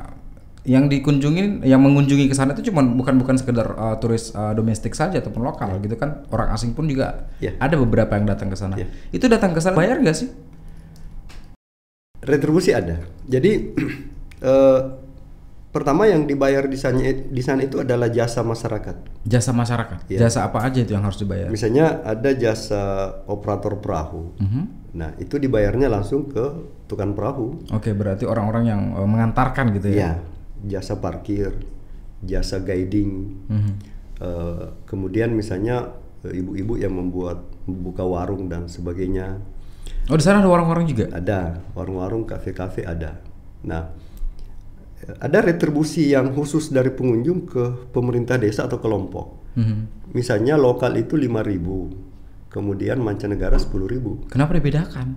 yang 0.61 0.85
dikunjungi, 0.89 1.65
yang 1.65 1.81
mengunjungi 1.81 2.29
ke 2.29 2.35
sana 2.37 2.53
itu 2.53 2.69
cuma 2.69 2.85
bukan 2.85 3.17
bukan 3.17 3.37
sekedar 3.37 3.65
uh, 3.73 3.97
turis 3.97 4.29
uh, 4.37 4.53
domestik 4.53 4.93
saja 4.93 5.21
ataupun 5.21 5.41
lokal 5.41 5.77
yeah. 5.77 5.81
gitu 5.81 5.95
kan, 5.97 6.25
orang 6.29 6.53
asing 6.53 6.77
pun 6.77 6.85
juga 6.85 7.29
yeah. 7.41 7.57
ada 7.57 7.81
beberapa 7.81 8.13
yang 8.13 8.29
datang 8.29 8.53
ke 8.53 8.57
sana. 8.57 8.77
Yeah. 8.77 8.89
Itu 9.09 9.25
datang 9.25 9.57
ke 9.57 9.61
sana 9.61 9.73
bayar 9.73 10.01
nggak 10.01 10.17
sih? 10.17 10.29
Retribusi 12.25 12.73
ada. 12.73 12.99
Jadi 13.29 13.51
uh, 14.41 14.81
pertama 15.75 16.07
yang 16.07 16.25
dibayar 16.25 16.65
di 16.65 16.79
sana 16.79 17.03
di 17.11 17.43
sana 17.43 17.63
itu 17.63 17.85
adalah 17.85 18.09
jasa 18.09 18.41
masyarakat. 18.41 19.23
Jasa 19.23 19.51
masyarakat. 19.53 19.99
Ya. 20.09 20.27
Jasa 20.27 20.49
apa 20.49 20.65
aja 20.65 20.81
itu 20.81 20.91
yang 20.91 21.05
harus 21.05 21.21
dibayar? 21.21 21.47
Misalnya 21.47 22.01
ada 22.01 22.31
jasa 22.33 23.13
operator 23.29 23.77
perahu. 23.79 24.33
Uh 24.39 24.43
mhm. 24.43 24.49
-huh. 24.49 24.65
Nah 24.95 25.09
itu 25.19 25.35
dibayarnya 25.35 25.91
langsung 25.91 26.31
ke 26.31 26.45
tukang 26.89 27.13
perahu. 27.13 27.61
Oke 27.71 27.93
berarti 27.93 28.25
orang-orang 28.25 28.63
yang 28.65 28.81
uh, 28.97 29.07
mengantarkan 29.07 29.75
gitu 29.77 29.93
ya? 29.93 29.95
Ya 29.95 30.11
jasa 30.65 30.97
parkir, 30.97 31.53
jasa 32.25 32.57
guiding. 32.57 33.11
Uh 33.45 33.53
mhm. 33.53 33.61
-huh. 33.61 33.75
Eh, 34.15 34.65
kemudian 34.87 35.35
misalnya 35.35 35.91
eh, 36.23 36.39
ibu-ibu 36.39 36.79
yang 36.79 36.95
membuat 36.95 37.43
membuka 37.67 38.07
warung 38.07 38.47
dan 38.47 38.71
sebagainya 38.71 39.43
Oh 40.05 40.13
di 40.13 40.21
sana 40.21 40.37
ada 40.37 40.47
warung-warung 40.47 40.85
juga. 40.85 41.09
ada 41.09 41.39
warung-warung 41.71 42.23
kafe-kafe 42.23 42.85
ada 42.85 43.17
nah 43.61 43.89
ada 45.17 45.37
retribusi 45.39 46.09
yang 46.09 46.29
khusus 46.31 46.69
dari 46.69 46.89
pengunjung 46.89 47.45
ke 47.45 47.63
pemerintah 47.89 48.37
desa 48.37 48.65
atau 48.65 48.77
kelompok 48.77 49.41
Mhm. 49.53 50.11
misalnya 50.11 50.55
lokal 50.55 50.93
itu 50.95 51.15
5.000 51.15 51.89
kemudian 52.47 52.97
mancanegara 52.97 53.55
10.000 53.55 54.27
Kenapa 54.27 54.53
dibedakan? 54.53 55.07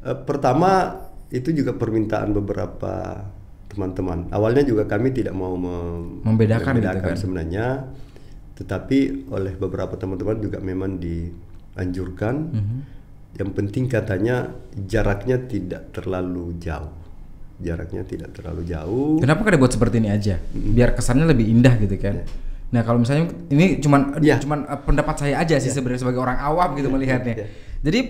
Eh, 0.00 0.18
pertama 0.20 0.98
itu 1.28 1.50
juga 1.50 1.72
permintaan 1.72 2.30
beberapa 2.32 3.24
teman-teman. 3.66 4.28
Awalnya 4.28 4.62
juga 4.62 4.84
kami 4.84 5.10
tidak 5.10 5.32
mau 5.32 5.54
mem- 5.54 6.20
Membedakan 6.22 6.76
gitu 6.76 7.00
kan? 7.00 7.16
sebenarnya, 7.16 7.66
tetapi 8.54 8.98
oleh 9.28 9.54
beberapa 9.54 9.94
teman-teman 9.94 10.36
juga 10.38 10.60
memang 10.60 10.96
dianjurkan. 10.96 12.34
Mhm. 12.50 12.78
Yang 13.32 13.50
penting 13.56 13.84
katanya 13.88 14.52
jaraknya 14.76 15.40
tidak 15.48 15.88
terlalu 15.96 16.56
jauh. 16.60 16.92
Jaraknya 17.62 18.02
tidak 18.04 18.34
terlalu 18.36 18.66
jauh. 18.68 19.16
Kenapa 19.22 19.40
nggak 19.46 19.54
dibuat 19.56 19.72
seperti 19.72 19.96
ini 20.02 20.10
aja? 20.10 20.36
Biar 20.52 20.92
kesannya 20.92 21.30
lebih 21.30 21.46
indah 21.48 21.78
gitu 21.78 21.96
kan. 21.96 22.26
Nah 22.72 22.82
kalau 22.82 23.00
misalnya 23.04 23.30
ini 23.52 23.78
cuman 23.78 24.18
Iya. 24.18 24.40
cuman 24.42 24.64
eh, 24.66 24.80
pendapat 24.82 25.14
saya 25.20 25.34
aja 25.40 25.56
sih 25.60 25.68
sebenarnya 25.70 26.02
sebagai 26.02 26.20
orang 26.20 26.40
awam 26.40 26.74
gitu 26.76 26.88
melihatnya. 26.90 27.34
Iya. 27.38 27.46
Jadi 27.84 28.00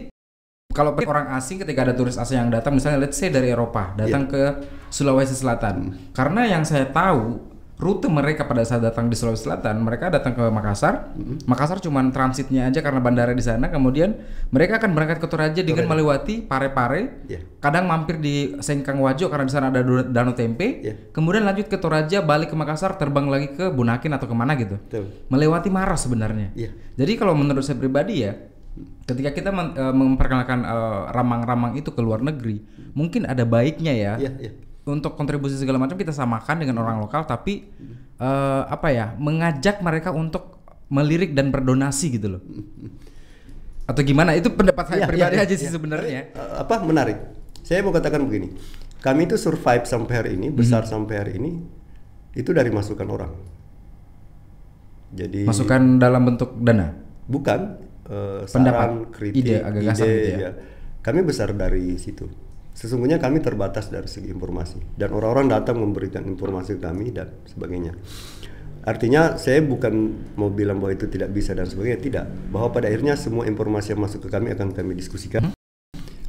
kalau 0.73 0.97
orang 0.97 1.37
asing 1.37 1.61
ketika 1.61 1.85
ada 1.85 1.93
turis 1.93 2.17
asing 2.17 2.49
yang 2.49 2.50
datang 2.50 2.73
misalnya 2.73 2.97
let's 3.05 3.21
say 3.21 3.29
dari 3.29 3.52
Eropa 3.52 3.93
datang 3.93 4.25
Iya. 4.26 4.33
ke 4.33 4.43
Sulawesi 4.88 5.37
Selatan. 5.37 5.76
Hmm. 5.93 5.95
Karena 6.17 6.49
yang 6.49 6.64
saya 6.64 6.88
tahu 6.88 7.51
rute 7.81 8.07
mereka 8.07 8.47
pada 8.47 8.62
saat 8.62 8.79
datang 8.79 9.11
di 9.11 9.17
Sulawesi 9.19 9.49
Selatan 9.49 9.83
mereka 9.83 10.07
datang 10.07 10.38
ke 10.38 10.45
Makassar. 10.47 11.12
Hmm. 11.19 11.43
Makassar 11.50 11.83
cuman 11.83 12.14
transitnya 12.14 12.71
aja 12.71 12.79
karena 12.79 13.02
bandara 13.02 13.35
di 13.35 13.43
sana. 13.43 13.73
Kemudian 13.73 14.14
mereka 14.55 14.79
akan 14.79 14.95
berangkat 14.95 15.19
ke 15.19 15.26
Toraja 15.26 15.61
dengan 15.67 15.91
melewati 15.91 16.47
Pare-Pare. 16.47 17.26
Iya. 17.26 17.41
Kadang 17.59 17.91
mampir 17.91 18.23
di 18.23 18.55
Sengkang 18.62 19.02
Wajo 19.02 19.26
karena 19.26 19.47
di 19.49 19.52
sana 19.52 19.75
ada 19.75 19.83
Danau 19.83 20.35
Tempe. 20.37 20.79
Iya. 20.79 20.95
Kemudian 21.11 21.43
lanjut 21.43 21.67
ke 21.67 21.75
Toraja, 21.81 22.23
balik 22.23 22.55
ke 22.55 22.57
Makassar, 22.57 22.95
terbang 22.95 23.26
lagi 23.26 23.50
ke 23.50 23.75
Bunakin 23.75 24.14
atau 24.14 24.31
ke 24.31 24.35
mana 24.37 24.55
gitu. 24.55 24.79
Betul. 24.79 25.11
Melewati 25.26 25.67
Maros 25.67 26.07
sebenarnya. 26.07 26.55
Iya. 26.55 26.71
Jadi 26.95 27.12
kalau 27.19 27.35
menurut 27.35 27.67
saya 27.67 27.83
pribadi 27.83 28.23
ya, 28.23 28.38
ketika 29.11 29.35
kita 29.35 29.50
men- 29.50 29.75
eh, 29.75 29.95
memperkenalkan 29.95 30.62
eh, 30.62 31.00
ramang-ramang 31.11 31.75
itu 31.75 31.91
ke 31.91 31.99
luar 31.99 32.23
negeri, 32.23 32.62
mungkin 32.95 33.26
ada 33.26 33.43
baiknya 33.43 33.91
ya. 33.91 34.12
Iya, 34.23 34.31
iya. 34.38 34.52
Untuk 34.83 35.15
kontribusi 35.15 35.55
segala 35.55 35.79
macam 35.79 35.95
kita 35.95 36.11
samakan 36.11 36.59
dengan 36.59 36.83
orang 36.83 36.99
lokal, 36.99 37.23
tapi 37.23 37.71
eh, 38.19 38.62
apa 38.67 38.89
ya, 38.91 39.15
mengajak 39.15 39.79
mereka 39.79 40.11
untuk 40.11 40.59
melirik 40.91 41.33
dan 41.33 41.55
berdonasi 41.55 42.19
gitu 42.19 42.37
loh. 42.39 42.43
Atau 43.87 44.03
gimana? 44.03 44.35
Itu 44.35 44.51
pendapat 44.55 44.91
saya 44.91 45.01
Iya, 45.03 45.09
pribadi 45.11 45.37
iya, 45.39 45.45
aja 45.47 45.55
sih 45.55 45.71
iya. 45.71 45.75
sebenarnya. 45.75 46.21
Eh, 46.35 46.53
apa 46.59 46.83
menarik? 46.83 47.19
Saya 47.62 47.83
mau 47.87 47.95
katakan 47.95 48.27
begini. 48.27 48.51
Kami 49.03 49.27
itu 49.27 49.35
survive 49.39 49.83
sampai 49.87 50.15
hari 50.15 50.31
ini, 50.39 50.51
besar 50.51 50.87
sampai 50.87 51.15
hari 51.19 51.33
ini 51.39 51.62
itu 52.35 52.51
dari 52.55 52.71
masukan 52.71 53.07
orang. 53.07 53.33
Jadi 55.12 55.45
Masukan 55.45 56.01
dalam 56.01 56.23
bentuk 56.25 56.57
dana. 56.59 56.97
bukan 57.29 57.61
eh, 58.09 58.43
Pendapat, 58.49 58.89
saran, 58.89 59.12
kritik, 59.12 59.43
ide, 59.45 59.57
gagasan 59.62 60.07
gitu 60.09 60.31
ya? 60.41 60.51
Kami 61.03 61.21
besar 61.23 61.51
dari 61.53 61.99
situ. 61.99 62.27
Sesungguhnya 62.73 63.21
kami 63.21 63.45
terbatas 63.45 63.93
dari 63.93 64.09
segi 64.09 64.33
informasi 64.33 64.97
dan 64.97 65.12
orang-orang 65.12 65.52
datang 65.52 65.76
memberikan 65.76 66.25
informasi 66.25 66.81
kami 66.81 67.12
dan 67.12 67.29
sebagainya. 67.45 67.93
Artinya 68.83 69.38
saya 69.38 69.62
bukan 69.62 69.95
mau 70.35 70.50
bilang 70.50 70.83
bahwa 70.83 70.91
itu 70.97 71.07
tidak 71.07 71.31
bisa 71.31 71.55
dan 71.55 71.71
sebagainya, 71.71 72.00
tidak. 72.02 72.25
Bahwa 72.50 72.75
pada 72.75 72.91
akhirnya 72.91 73.14
semua 73.14 73.47
informasi 73.47 73.95
yang 73.95 74.02
masuk 74.02 74.26
ke 74.26 74.28
kami 74.32 74.50
akan 74.56 74.75
kami 74.75 74.99
diskusikan. 74.99 75.54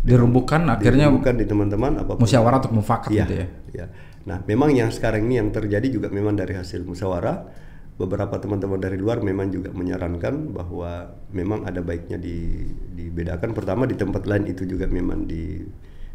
Dirumbukan 0.04 0.68
akhirnya 0.68 1.08
bukan 1.10 1.34
di 1.40 1.48
teman-teman 1.48 2.04
apa 2.04 2.20
pun. 2.20 2.28
musyawarah 2.28 2.60
untuk 2.60 2.76
mufakat 2.76 3.10
Iya, 3.10 3.24
gitu 3.26 3.36
ya. 3.40 3.48
iya. 3.72 3.86
Nah, 4.28 4.44
memang 4.44 4.70
yang 4.76 4.92
sekarang 4.92 5.26
ini 5.26 5.40
yang 5.40 5.50
terjadi 5.50 5.88
juga 5.88 6.08
memang 6.12 6.36
dari 6.36 6.54
hasil 6.54 6.84
musyawarah. 6.84 7.64
Beberapa 7.94 8.36
teman-teman 8.42 8.82
dari 8.82 8.98
luar 8.98 9.22
memang 9.22 9.54
juga 9.54 9.70
menyarankan 9.70 10.52
bahwa 10.52 11.14
memang 11.32 11.64
ada 11.64 11.80
baiknya 11.80 12.20
di, 12.20 12.68
dibedakan. 12.94 13.54
Pertama 13.54 13.86
di 13.88 13.96
tempat 13.96 14.26
lain 14.26 14.50
itu 14.50 14.66
juga 14.66 14.90
memang 14.90 15.30
di, 15.30 15.62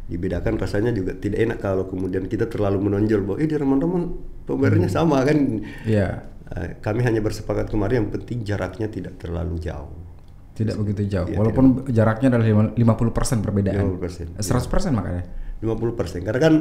dibedakan. 0.08 0.56
Rasanya 0.56 0.90
juga 0.90 1.12
tidak 1.14 1.38
enak 1.38 1.58
kalau 1.60 1.84
kemudian 1.84 2.24
kita 2.24 2.48
terlalu 2.48 2.88
menonjol 2.88 3.22
bahwa 3.22 3.38
eh 3.38 3.46
di 3.46 3.54
teman-teman 3.54 4.02
pembayarannya 4.44 4.90
sama 4.90 5.22
kan. 5.22 5.38
Iya. 5.84 6.08
Eh, 6.48 6.68
kami 6.80 7.04
hanya 7.04 7.20
bersepakat 7.20 7.68
kemarin 7.68 8.02
yang 8.02 8.10
penting 8.10 8.40
jaraknya 8.40 8.88
tidak 8.88 9.20
terlalu 9.20 9.60
jauh. 9.60 9.92
Tidak 10.56 10.74
begitu 10.74 11.06
jauh. 11.06 11.28
Iya, 11.28 11.36
Walaupun 11.38 11.86
jaraknya 11.86 12.34
adalah 12.34 12.42
lima- 12.42 12.72
50% 12.74 13.44
perbedaan. 13.44 13.78
50%, 13.78 14.34
100% 14.34 14.90
makanya. 14.90 15.24
50 15.60 15.92
persen 15.92 16.22
karena 16.22 16.40
kan 16.40 16.54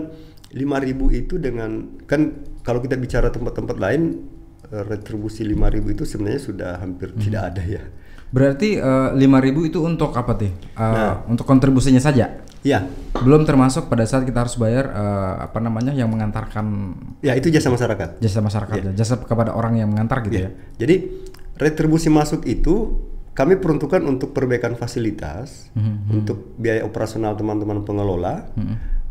5000 0.51 1.13
itu 1.13 1.37
dengan 1.37 2.01
kan 2.03 2.33
kalau 2.61 2.81
kita 2.81 2.97
bicara 2.97 3.29
tempat-tempat 3.29 3.77
lain 3.77 4.25
eh, 4.67 4.83
retribusi 4.83 5.45
5000 5.45 5.93
itu 5.93 6.03
sebenarnya 6.03 6.41
sudah 6.41 6.71
hampir 6.81 7.13
Hmm. 7.13 7.21
tidak 7.21 7.43
ada 7.53 7.63
ya 7.63 7.83
Berarti 8.27 8.75
eh, 8.75 9.09
5.000 9.15 9.63
itu 9.63 9.79
untuk 9.79 10.11
apa 10.11 10.35
sih? 10.35 10.51
Eh, 10.51 10.81
Nah. 10.81 11.23
Untuk 11.25 11.45
kontribusinya 11.45 12.01
saja. 12.01 12.43
Ya 12.65 12.85
Belum 13.17 13.45
termasuk 13.49 13.89
pada 13.89 14.05
saat 14.05 14.29
kita 14.29 14.45
harus 14.45 14.55
bayar 14.61 14.93
eh, 14.93 15.35
apa 15.49 15.57
namanya 15.57 15.93
yang 15.93 16.09
mengantarkan 16.09 16.93
ya 17.25 17.33
itu 17.33 17.49
jasa 17.49 17.73
masyarakat. 17.73 18.21
Jasa 18.21 18.39
masyarakat, 18.45 18.93
jasa 18.93 19.17
kepada 19.21 19.57
orang 19.57 19.81
yang 19.81 19.89
mengantar 19.89 20.21
gitu 20.25 20.45
ya. 20.45 20.49
jadi 20.77 21.09
retribusi 21.57 22.13
masuk 22.13 22.45
itu 22.45 23.01
kami 23.37 23.61
peruntukkan 23.61 24.01
untuk 24.05 24.33
perbaikan 24.33 24.73
fasilitas 24.73 25.69
Hmm, 25.77 26.09
untuk 26.09 26.57
biaya 26.57 26.81
operasional 26.81 27.37
teman-teman 27.37 27.85
pengelola. 27.85 28.49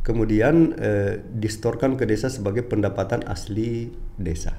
Kemudian 0.02 0.74
eh, 0.78 1.18
distorkan 1.34 1.98
ke 1.98 2.06
desa 2.06 2.30
sebagai 2.30 2.62
pendapatan 2.66 3.26
asli 3.26 3.90
desa. 4.18 4.54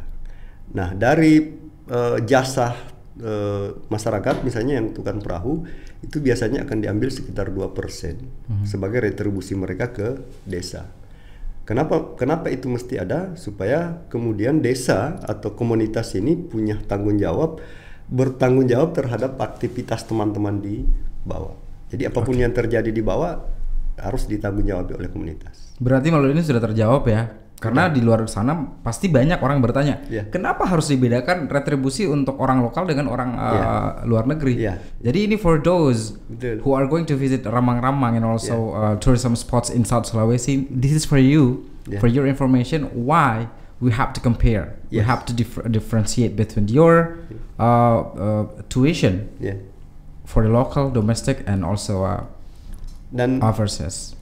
Nah 0.76 0.92
dari 0.96 1.40
eh, 1.88 2.18
jasa 2.24 2.76
eh, 3.20 3.76
masyarakat 3.88 4.44
misalnya 4.44 4.80
yang 4.84 4.92
tukang 4.92 5.20
perahu 5.24 5.64
itu 6.06 6.22
biasanya 6.22 6.66
akan 6.68 6.78
diambil 6.84 7.10
sekitar 7.10 7.50
2% 7.50 8.68
sebagai 8.68 9.02
retribusi 9.02 9.58
mereka 9.58 9.90
ke 9.90 10.22
desa 10.46 10.86
Kenapa 11.68 12.16
kenapa 12.16 12.48
itu 12.48 12.72
mesti 12.72 12.96
ada 12.96 13.36
supaya 13.36 14.00
kemudian 14.08 14.64
desa 14.64 15.20
atau 15.20 15.52
komunitas 15.52 16.16
ini 16.16 16.40
punya 16.40 16.80
tanggung 16.88 17.20
jawab 17.20 17.60
bertanggung 18.08 18.72
jawab 18.72 18.96
terhadap 18.96 19.36
aktivitas 19.36 20.08
teman-teman 20.08 20.64
di 20.64 20.88
bawah. 21.28 21.60
Jadi 21.92 22.08
apa 22.08 22.24
pun 22.24 22.40
yang 22.40 22.56
terjadi 22.56 22.88
di 22.88 23.04
bawah 23.04 23.44
harus 24.00 24.32
ditanggung 24.32 24.64
jawab 24.64 24.96
oleh 24.96 25.12
komunitas. 25.12 25.76
Berarti 25.76 26.08
melalui 26.08 26.40
ini 26.40 26.44
sudah 26.48 26.64
terjawab 26.64 27.04
ya. 27.12 27.36
Karena 27.58 27.90
di 27.90 28.06
luar 28.06 28.22
sana 28.30 28.54
pasti 28.86 29.10
banyak 29.10 29.42
orang 29.42 29.58
bertanya, 29.66 30.06
Iya. 30.06 30.30
kenapa 30.30 30.70
harus 30.70 30.94
dibedakan 30.94 31.50
retribusi 31.50 32.06
untuk 32.06 32.38
orang 32.38 32.62
lokal 32.62 32.86
dengan 32.86 33.10
orang 33.10 33.34
eh, 33.34 33.54
Iya. 33.58 33.70
luar 34.06 34.30
negeri? 34.30 34.54
Iya. 34.62 34.78
Jadi 35.02 35.26
ini 35.26 35.36
for 35.42 35.58
those 35.58 36.14
Betul. 36.30 36.62
who 36.62 36.78
are 36.78 36.86
going 36.86 37.10
to 37.10 37.18
visit 37.18 37.42
Ramang-Ramang 37.50 38.14
and 38.14 38.26
also 38.30 38.78
uh, 38.78 38.94
tourism 39.02 39.34
spots 39.34 39.74
in 39.74 39.82
South 39.90 40.06
Sulawesi, 40.06 40.70
this 40.70 40.94
is 40.94 41.02
for 41.02 41.18
you, 41.18 41.66
Yeah. 41.90 41.98
for 41.98 42.06
your 42.06 42.30
information. 42.30 42.94
Why 42.94 43.50
we 43.82 43.90
have 43.90 44.14
to 44.14 44.22
compare? 44.22 44.78
We 44.94 45.02
Yes. 45.02 45.10
have 45.10 45.26
to 45.26 45.34
dif- 45.34 45.66
differentiate 45.66 46.38
between 46.38 46.70
your 46.70 47.18
uh, 47.58 47.66
uh, 48.14 48.44
tuition 48.70 49.34
Ya. 49.42 49.58
for 50.30 50.46
the 50.46 50.52
local, 50.54 50.94
domestic, 50.94 51.42
and 51.50 51.66
also 51.66 52.06
uh, 52.06 52.22
Dan 53.10 53.40
overseas. 53.42 54.17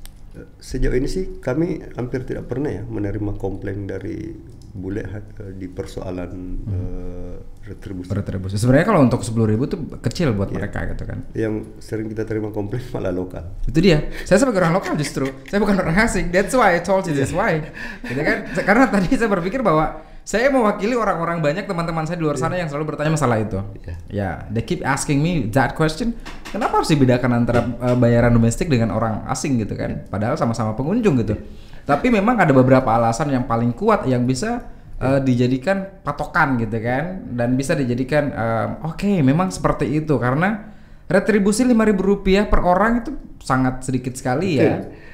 Sejauh 0.57 0.93
ini 0.93 1.07
sih 1.07 1.39
kami 1.39 1.79
hampir 1.95 2.23
tidak 2.23 2.45
pernah 2.45 2.69
ya 2.69 2.83
menerima 2.83 3.35
komplain 3.35 3.85
dari 3.85 4.35
bule 4.75 5.01
eh, 5.01 5.23
di 5.55 5.71
persoalan 5.71 6.31
eh, 6.67 7.35
retribusi. 7.65 8.11
Retribusi. 8.11 8.55
Sebenarnya 8.59 8.85
kalau 8.85 9.01
untuk 9.01 9.23
10.000 9.23 9.51
ribu 9.55 9.63
itu 9.65 9.77
kecil 9.97 10.35
buat 10.35 10.51
Iya. 10.51 10.55
mereka 10.59 10.79
gitu 10.91 11.03
kan. 11.07 11.17
Yang 11.31 11.53
sering 11.79 12.07
kita 12.11 12.27
terima 12.27 12.51
komplain 12.51 12.83
malah 12.93 13.09
lokal. 13.09 13.43
Itu 13.65 13.79
dia. 13.79 14.11
Saya 14.27 14.43
sebagai 14.43 14.61
orang 14.61 14.75
lokal 14.75 14.93
justru. 14.99 15.25
saya 15.47 15.57
bukan 15.63 15.79
orang 15.79 15.95
asing. 15.97 16.29
That's 16.29 16.53
why 16.53 16.75
I 16.75 16.83
told 16.83 17.07
you 17.07 17.15
this 17.15 17.31
why. 17.31 17.63
Gitu 18.09 18.21
kan? 18.21 18.51
Karena 18.61 18.85
tadi 18.91 19.07
saya 19.15 19.31
berpikir 19.31 19.63
bahwa 19.63 20.03
saya 20.25 20.49
mewakili 20.49 20.97
orang-orang 20.97 21.38
banyak 21.38 21.69
teman-teman 21.69 22.09
saya 22.09 22.17
di 22.17 22.25
luar 22.25 22.33
sana 22.33 22.57
yang 22.57 22.65
selalu 22.65 22.97
bertanya 22.97 23.13
masalah 23.13 23.38
itu. 23.38 23.61
Iya. 23.77 23.95
Ya, 24.09 24.29
they 24.49 24.65
keep 24.65 24.81
asking 24.81 25.21
me 25.21 25.45
that 25.53 25.77
question. 25.77 26.17
Kenapa 26.49 26.81
harus 26.81 26.89
dibedakan 26.89 27.45
antara 27.45 27.61
uh, 27.61 27.93
bayaran 27.93 28.33
domestik 28.33 28.65
dengan 28.65 28.89
orang 28.89 29.21
asing 29.29 29.61
gitu 29.61 29.77
kan? 29.77 30.01
Padahal 30.09 30.33
sama-sama 30.33 30.73
pengunjung 30.73 31.21
gitu. 31.21 31.38
Tapi 31.85 32.09
memang 32.09 32.41
ada 32.41 32.49
beberapa 32.49 32.89
alasan 32.89 33.29
yang 33.29 33.45
paling 33.45 33.77
kuat 33.77 34.09
yang 34.09 34.25
bisa 34.25 34.65
uh, 34.97 35.21
dijadikan 35.21 36.01
patokan 36.01 36.57
gitu 36.57 36.81
kan 36.81 37.21
dan 37.38 37.53
bisa 37.53 37.77
dijadikan 37.77 38.33
um, 38.33 38.69
oke 38.89 39.11
memang 39.21 39.53
seperti 39.53 40.01
itu 40.01 40.17
karena 40.17 40.73
retribusi 41.05 41.61
lima 41.61 41.85
rupiah 41.85 42.49
per 42.49 42.65
orang 42.65 43.05
itu 43.05 43.13
sangat 43.45 43.85
sedikit 43.85 44.17
sekali 44.17 44.57
ya. 44.57 44.81
Betul. 44.81 45.05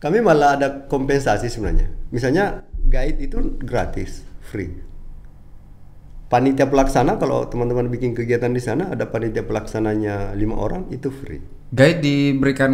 Kami 0.00 0.18
malah 0.24 0.56
ada 0.56 0.68
kompensasi 0.88 1.52
sebenarnya. 1.52 1.92
Misalnya 2.08 2.64
guide 2.88 3.20
itu 3.20 3.36
gratis, 3.60 4.24
free. 4.50 4.74
panitia 6.30 6.70
pelaksana 6.70 7.18
kalau 7.18 7.50
teman-teman 7.50 7.90
bikin 7.90 8.14
kegiatan 8.14 8.54
di 8.54 8.62
sana 8.62 8.94
ada 8.94 9.10
panitia 9.10 9.42
pelaksananya 9.42 10.30
lima 10.38 10.54
orang 10.54 10.86
itu 10.94 11.10
free. 11.10 11.42
Guide 11.74 11.98
diberikan 11.98 12.70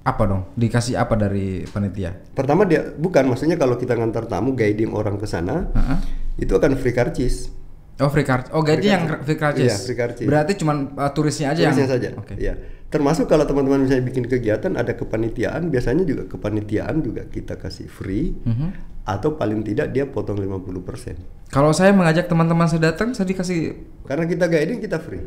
apa 0.00 0.22
dong? 0.24 0.42
Dikasih 0.56 0.96
apa 0.96 1.12
dari 1.12 1.68
panitia? 1.68 2.16
Pertama 2.32 2.64
dia 2.64 2.88
bukan 2.96 3.28
maksudnya 3.28 3.60
kalau 3.60 3.76
kita 3.76 3.96
ngantar 3.96 4.24
tamu 4.24 4.56
guiding 4.56 4.96
orang 4.96 5.20
ke 5.20 5.28
sana 5.28 5.68
Heeh. 5.76 5.98
itu 6.40 6.52
akan 6.56 6.72
free 6.80 6.96
karcis. 6.96 7.52
Oh 8.00 8.08
free 8.08 8.24
card. 8.24 8.48
Oh 8.56 8.64
guide 8.64 8.80
yang 8.80 9.20
free 9.24 9.36
card. 9.36 9.60
Iya, 9.60 9.76
free 9.76 9.96
karcis. 9.96 10.24
Berarti 10.24 10.56
cuman 10.56 10.96
uh, 10.96 11.12
turisnya 11.12 11.52
aja 11.52 11.68
Tulisnya 11.68 11.84
yang 11.84 11.92
saja. 11.92 12.08
Oke. 12.16 12.32
Ya. 12.40 12.56
Termasuk 12.88 13.28
kalau 13.28 13.44
teman-teman 13.44 13.84
misalnya 13.84 14.08
bikin 14.08 14.24
kegiatan 14.24 14.72
ada 14.72 14.96
kepanitiaan, 14.96 15.68
biasanya 15.68 16.04
juga 16.08 16.24
kepanitiaan 16.32 17.04
juga 17.04 17.28
kita 17.28 17.60
kasih 17.60 17.92
free 17.92 18.32
Mhm. 18.40 18.95
Atau 19.06 19.38
paling 19.38 19.62
tidak 19.62 19.94
dia 19.94 20.02
potong 20.10 20.42
50%. 20.42 21.46
Kalau 21.54 21.70
saya 21.70 21.94
mengajak 21.94 22.26
teman-teman 22.26 22.66
saya 22.66 22.90
datang, 22.90 23.14
saya 23.14 23.30
dikasih 23.30 23.78
Karena 24.02 24.26
kita 24.26 24.50
guiding 24.50 24.82
kita 24.82 24.98
free. 24.98 25.22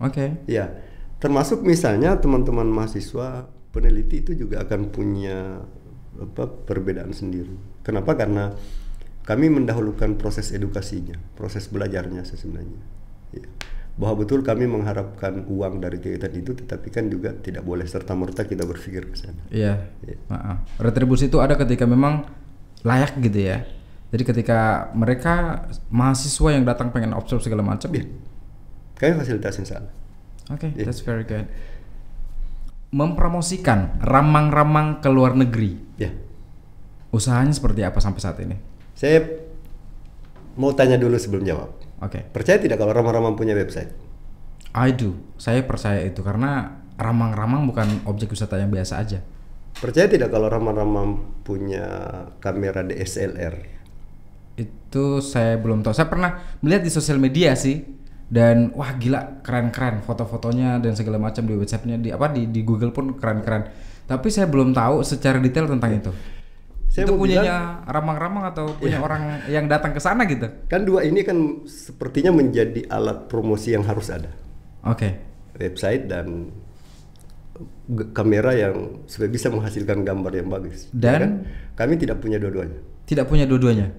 Oke. 0.00 0.40
Ya. 0.48 0.72
Termasuk 1.20 1.60
misalnya 1.60 2.16
teman-teman 2.16 2.64
mahasiswa 2.64 3.44
peneliti 3.74 4.24
itu 4.24 4.32
juga 4.32 4.64
akan 4.64 4.88
punya 4.88 5.60
apa 6.16 6.44
perbedaan 6.48 7.12
sendiri. 7.12 7.52
Kenapa? 7.84 8.16
Karena 8.16 8.56
kami 9.28 9.52
mendahulukan 9.52 10.16
proses 10.16 10.48
edukasinya, 10.56 11.20
proses 11.36 11.68
belajarnya 11.68 12.24
sebenarnya. 12.24 12.80
Ya. 13.36 13.44
Bahwa 13.98 14.24
betul 14.24 14.46
kami 14.46 14.64
mengharapkan 14.64 15.44
uang 15.50 15.82
dari 15.82 15.98
kegiatan 15.98 16.32
itu, 16.32 16.54
tetapi 16.54 16.88
kan 16.88 17.10
juga 17.10 17.34
tidak 17.34 17.66
boleh 17.66 17.84
serta 17.84 18.14
merta 18.14 18.46
kita 18.46 18.62
berpikir 18.64 19.10
ke 19.10 19.16
sana. 19.18 19.42
Iya. 19.52 19.92
Heeh. 20.06 20.56
Retribusi 20.80 21.28
itu 21.28 21.42
ada 21.42 21.58
ketika 21.58 21.84
memang 21.84 22.37
layak 22.82 23.18
gitu 23.18 23.38
ya. 23.48 23.66
Jadi 24.08 24.22
ketika 24.24 24.88
mereka 24.96 25.66
mahasiswa 25.92 26.48
yang 26.54 26.64
datang 26.64 26.88
pengen 26.88 27.12
observe 27.12 27.44
segala 27.44 27.60
macam. 27.60 27.92
Iya. 27.92 28.08
Kami 28.96 29.12
fasilitasin 29.20 29.68
sana. 29.68 29.88
Oke, 30.48 30.72
Iya. 30.72 30.88
that's 30.88 31.04
very 31.04 31.28
good. 31.28 31.44
Mempromosikan 32.88 34.00
ramang-ramang 34.00 35.04
ke 35.04 35.08
luar 35.12 35.36
negeri. 35.36 35.76
Ya. 36.00 36.08
Usahanya 37.12 37.52
seperti 37.52 37.84
apa 37.84 38.00
sampai 38.00 38.20
saat 38.20 38.40
ini? 38.40 38.56
Saya 38.96 39.28
mau 40.56 40.72
tanya 40.72 40.96
dulu 40.96 41.14
sebelum 41.20 41.44
jawab. 41.44 41.76
Oke. 42.00 42.24
Percaya 42.32 42.56
tidak 42.56 42.78
kalau 42.80 42.94
Ramang-Ramang 42.94 43.34
punya 43.34 43.52
website? 43.54 43.90
I 44.72 44.94
do. 44.94 45.18
Saya 45.36 45.62
percaya 45.66 46.02
itu 46.04 46.20
karena 46.22 46.80
ramang-ramang 46.98 47.66
bukan 47.66 48.02
objek 48.06 48.30
wisata 48.30 48.58
yang 48.58 48.70
biasa 48.70 48.98
aja. 48.98 49.22
Percaya 49.76 50.08
tidak 50.08 50.32
kalau 50.32 50.48
Ramang-Ramang 50.48 51.42
punya 51.44 51.86
kamera 52.40 52.80
DSLR? 52.82 53.54
Itu 54.58 55.22
saya 55.22 55.60
belum 55.60 55.84
tahu. 55.86 55.94
Saya 55.94 56.08
pernah 56.10 56.58
melihat 56.64 56.82
di 56.82 56.90
sosial 56.90 57.20
media 57.22 57.54
sih 57.54 57.84
dan 58.28 58.76
wah 58.76 58.92
gila 58.98 59.40
keren-keren 59.40 60.04
foto-fotonya 60.04 60.82
dan 60.84 60.92
segala 60.92 61.16
macam 61.16 61.48
di 61.48 61.56
websitenya 61.56 61.96
di 61.96 62.10
apa 62.12 62.28
di 62.28 62.50
di 62.50 62.60
Google 62.66 62.92
pun 62.92 63.16
keren-keren. 63.16 63.70
Tapi 64.04 64.28
saya 64.28 64.48
belum 64.48 64.74
tahu 64.74 65.04
secara 65.04 65.38
detail 65.38 65.68
tentang 65.68 65.92
itu. 65.96 66.12
Saya 66.88 67.04
itu 67.04 67.14
punyanya 67.14 67.84
ramang-ramang 67.84 68.48
atau 68.48 68.72
punya 68.74 68.98
orang 68.98 69.44
yang 69.46 69.68
datang 69.68 69.92
ke 69.92 70.00
sana 70.00 70.24
gitu. 70.24 70.48
Kan 70.66 70.88
dua 70.88 71.04
ini 71.04 71.20
kan 71.22 71.68
sepertinya 71.68 72.32
menjadi 72.32 72.88
alat 72.88 73.28
promosi 73.28 73.76
yang 73.76 73.84
harus 73.84 74.08
ada. 74.08 74.32
Oke. 74.82 75.20
Website 75.54 76.08
dan 76.08 76.48
kamera 78.12 78.52
yang 78.54 79.04
supaya 79.08 79.30
bisa 79.30 79.48
menghasilkan 79.48 80.04
gambar 80.04 80.32
yang 80.34 80.48
bagus. 80.48 80.88
Dan? 80.90 81.12
Ya 81.12 81.18
kan? 81.22 81.32
kami 81.78 81.94
tidak 81.98 82.18
punya 82.18 82.36
dua-duanya. 82.42 82.78
Tidak 83.06 83.24
punya 83.24 83.44
dua-duanya. 83.46 83.94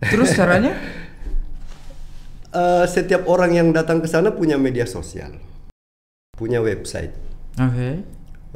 Terus 0.00 0.32
caranya? 0.36 0.74
Eh, 2.56 2.84
setiap 2.88 3.28
orang 3.28 3.52
yang 3.52 3.68
datang 3.68 4.00
ke 4.00 4.08
sana 4.08 4.32
punya 4.32 4.56
media 4.56 4.88
sosial, 4.88 5.28
punya 6.32 6.64
website, 6.64 7.12
Oke. 7.60 8.00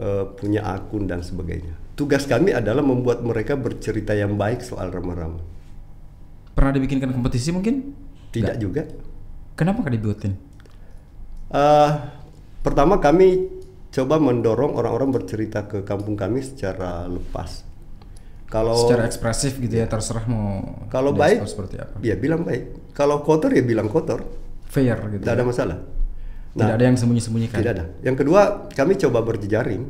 eh, 0.00 0.24
punya 0.40 0.64
akun 0.64 1.04
dan 1.04 1.20
sebagainya. 1.20 1.76
Tugas 2.00 2.24
kami 2.24 2.56
adalah 2.56 2.80
membuat 2.80 3.20
mereka 3.20 3.60
bercerita 3.60 4.16
yang 4.16 4.40
baik 4.40 4.64
soal 4.64 4.88
Rama-Rama. 4.88 5.44
Pernah 6.56 6.72
dibikinkan 6.80 7.12
kompetisi 7.12 7.52
mungkin? 7.52 7.92
Tidak 8.32 8.56
juga. 8.56 8.88
Kenapa 9.52 9.84
nggak 9.84 9.94
dibuatin? 10.00 10.32
Eh, 11.52 11.90
pertama 12.60 13.00
kami 13.00 13.48
coba 13.90 14.22
mendorong 14.22 14.78
orang-orang 14.78 15.10
bercerita 15.10 15.66
ke 15.66 15.82
kampung 15.82 16.14
kami 16.14 16.40
secara 16.46 17.10
lepas. 17.10 17.66
Kalau 18.50 18.74
Secara 18.74 19.06
ekspresif 19.06 19.62
gitu 19.62 19.78
ya, 19.78 19.86
terserah 19.86 20.26
mau 20.26 20.82
kalau 20.90 21.14
baik, 21.14 21.46
seperti 21.46 21.78
apa. 21.78 22.02
ya 22.02 22.18
bilang 22.18 22.42
baik. 22.42 22.90
Kalau 22.98 23.22
kotor 23.22 23.54
ya 23.54 23.62
bilang 23.62 23.86
kotor. 23.86 24.26
Fair 24.66 24.98
gitu. 25.06 25.22
Tidak 25.22 25.30
ya. 25.30 25.38
ada 25.38 25.44
masalah. 25.46 25.78
Tidak 26.58 26.74
ada 26.74 26.84
yang 26.84 26.98
sembunyi-sembunyikan. 26.98 27.62
Tidak 27.62 27.72
ada. 27.78 27.84
Yang 28.02 28.26
kedua, 28.26 28.66
kami 28.74 28.98
coba 28.98 29.22
berjejaring. 29.22 29.86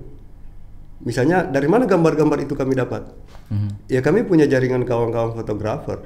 Misalnya 1.00 1.48
dari 1.48 1.72
mana 1.72 1.88
gambar-gambar 1.88 2.44
itu 2.44 2.52
kami 2.52 2.76
dapat? 2.76 3.08
Mhm. 3.48 3.88
Ya 3.88 4.04
kami 4.04 4.28
punya 4.28 4.44
jaringan 4.44 4.84
kawan-kawan 4.84 5.32
fotografer 5.32 6.04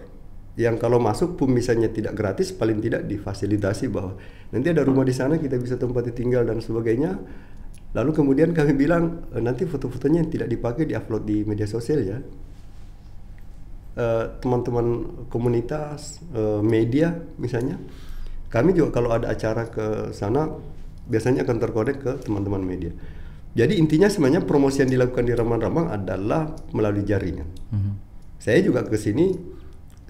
yang 0.55 0.79
kalau 0.79 1.03
masuk 1.03 1.35
pun 1.35 1.51
misalnya 1.51 1.91
tidak 1.91 2.15
gratis, 2.15 2.55
paling 2.55 2.79
tidak 2.79 3.11
difasilitasi 3.11 3.91
bahwa 3.91 4.15
nanti 4.55 4.71
ada 4.71 4.87
rumah 4.87 5.03
di 5.03 5.11
sana 5.11 5.35
kita 5.35 5.59
bisa 5.59 5.75
tempati 5.75 6.15
tinggal 6.15 6.47
dan 6.47 6.63
sebagainya. 6.63 7.19
Lalu 7.95 8.11
kemudian 8.11 8.51
kami 8.55 8.75
bilang 8.75 9.27
"E, 9.35 9.39
nanti 9.43 9.67
foto-fotonya 9.67 10.27
yang 10.27 10.31
tidak 10.31 10.49
dipakai 10.51 10.87
diupload 10.87 11.23
di 11.27 11.43
media 11.47 11.67
sosial 11.67 12.03
ya. 12.03 12.19
Eh, 13.95 14.25
teman-teman 14.43 15.07
komunitas 15.31 16.19
eh, 16.35 16.59
media 16.67 17.15
misalnya, 17.39 17.79
kami 18.51 18.75
juga 18.75 18.99
kalau 18.99 19.15
ada 19.15 19.31
acara 19.31 19.71
ke 19.71 20.11
sana 20.11 20.51
biasanya 21.07 21.47
akan 21.47 21.57
terkonek 21.63 21.97
ke 22.03 22.13
teman-teman 22.27 22.59
media. 22.59 22.91
Jadi 23.55 23.79
intinya 23.79 24.11
sebenarnya 24.11 24.43
promosi 24.43 24.83
yang 24.83 24.91
dilakukan 24.91 25.31
di 25.31 25.35
Ramang-Ramang 25.39 25.95
adalah 25.95 26.59
melalui 26.75 27.07
jaringan. 27.07 27.47
Mhm. 27.71 27.93
Saya 28.43 28.59
juga 28.67 28.83
ke 28.83 28.99
sini, 28.99 29.31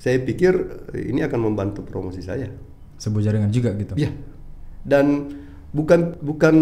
saya 0.05 0.21
pikir 0.21 0.53
eh, 0.93 1.09
ini 1.09 1.25
akan 1.25 1.41
membantu 1.49 1.81
promosi 1.81 2.21
saya. 2.21 2.53
Sebuah 3.01 3.25
jaringan 3.25 3.49
juga 3.49 3.73
gitu. 3.73 3.97
Iya. 3.97 4.13
Dan 4.85 5.33
bukan 5.73 6.21
bukan 6.21 6.57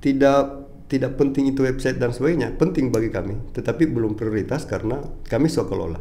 tidak 0.00 0.64
tidak 0.88 1.20
penting 1.20 1.52
itu 1.52 1.62
website 1.62 2.00
dan 2.00 2.10
sebagainya, 2.16 2.56
penting 2.56 2.88
bagi 2.90 3.12
kami, 3.12 3.52
tetapi 3.52 3.86
belum 3.86 4.16
prioritas 4.16 4.64
karena 4.64 5.04
kami 5.28 5.52
kelola. 5.52 6.00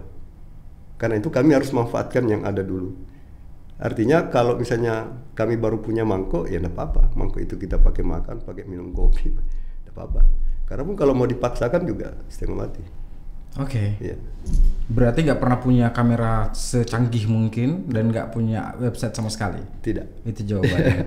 Karena 0.95 1.19
itu 1.19 1.29
kami 1.29 1.53
harus 1.53 1.69
manfaatkan 1.75 2.25
yang 2.25 2.47
ada 2.47 2.63
dulu. 2.63 2.95
Artinya 3.77 4.31
kalau 4.33 4.57
misalnya 4.57 5.11
kami 5.37 5.59
baru 5.59 5.83
punya 5.83 6.07
mangkok, 6.07 6.49
ya 6.49 6.57
tidak 6.57 6.73
apa-apa. 6.73 7.13
Mangkok 7.19 7.43
itu 7.43 7.55
kita 7.59 7.83
pakai 7.83 8.01
makan, 8.01 8.41
pakai 8.41 8.63
minum 8.65 8.95
kopi, 8.95 9.29
tidak 9.83 9.93
apa-apa. 9.93 10.21
Karena 10.65 10.83
pun 10.87 10.95
kalau 10.95 11.13
mau 11.13 11.27
dipaksakan 11.27 11.83
juga 11.85 12.15
setengah 12.31 12.57
mati. 12.57 12.98
Oke. 13.59 13.99
Ya. 13.99 14.15
Berarti 14.89 15.21
nggak 15.21 15.37
pernah 15.37 15.61
punya 15.61 15.87
kamera 15.93 16.49
secanggih 16.49 17.29
mungkin 17.29 17.85
dan 17.93 18.09
nggak 18.09 18.33
punya 18.33 18.73
website 18.81 19.13
sama 19.13 19.29
sekali. 19.29 19.61
Tidak. 19.85 20.25
Itu 20.25 20.41
jawabannya. 20.41 21.05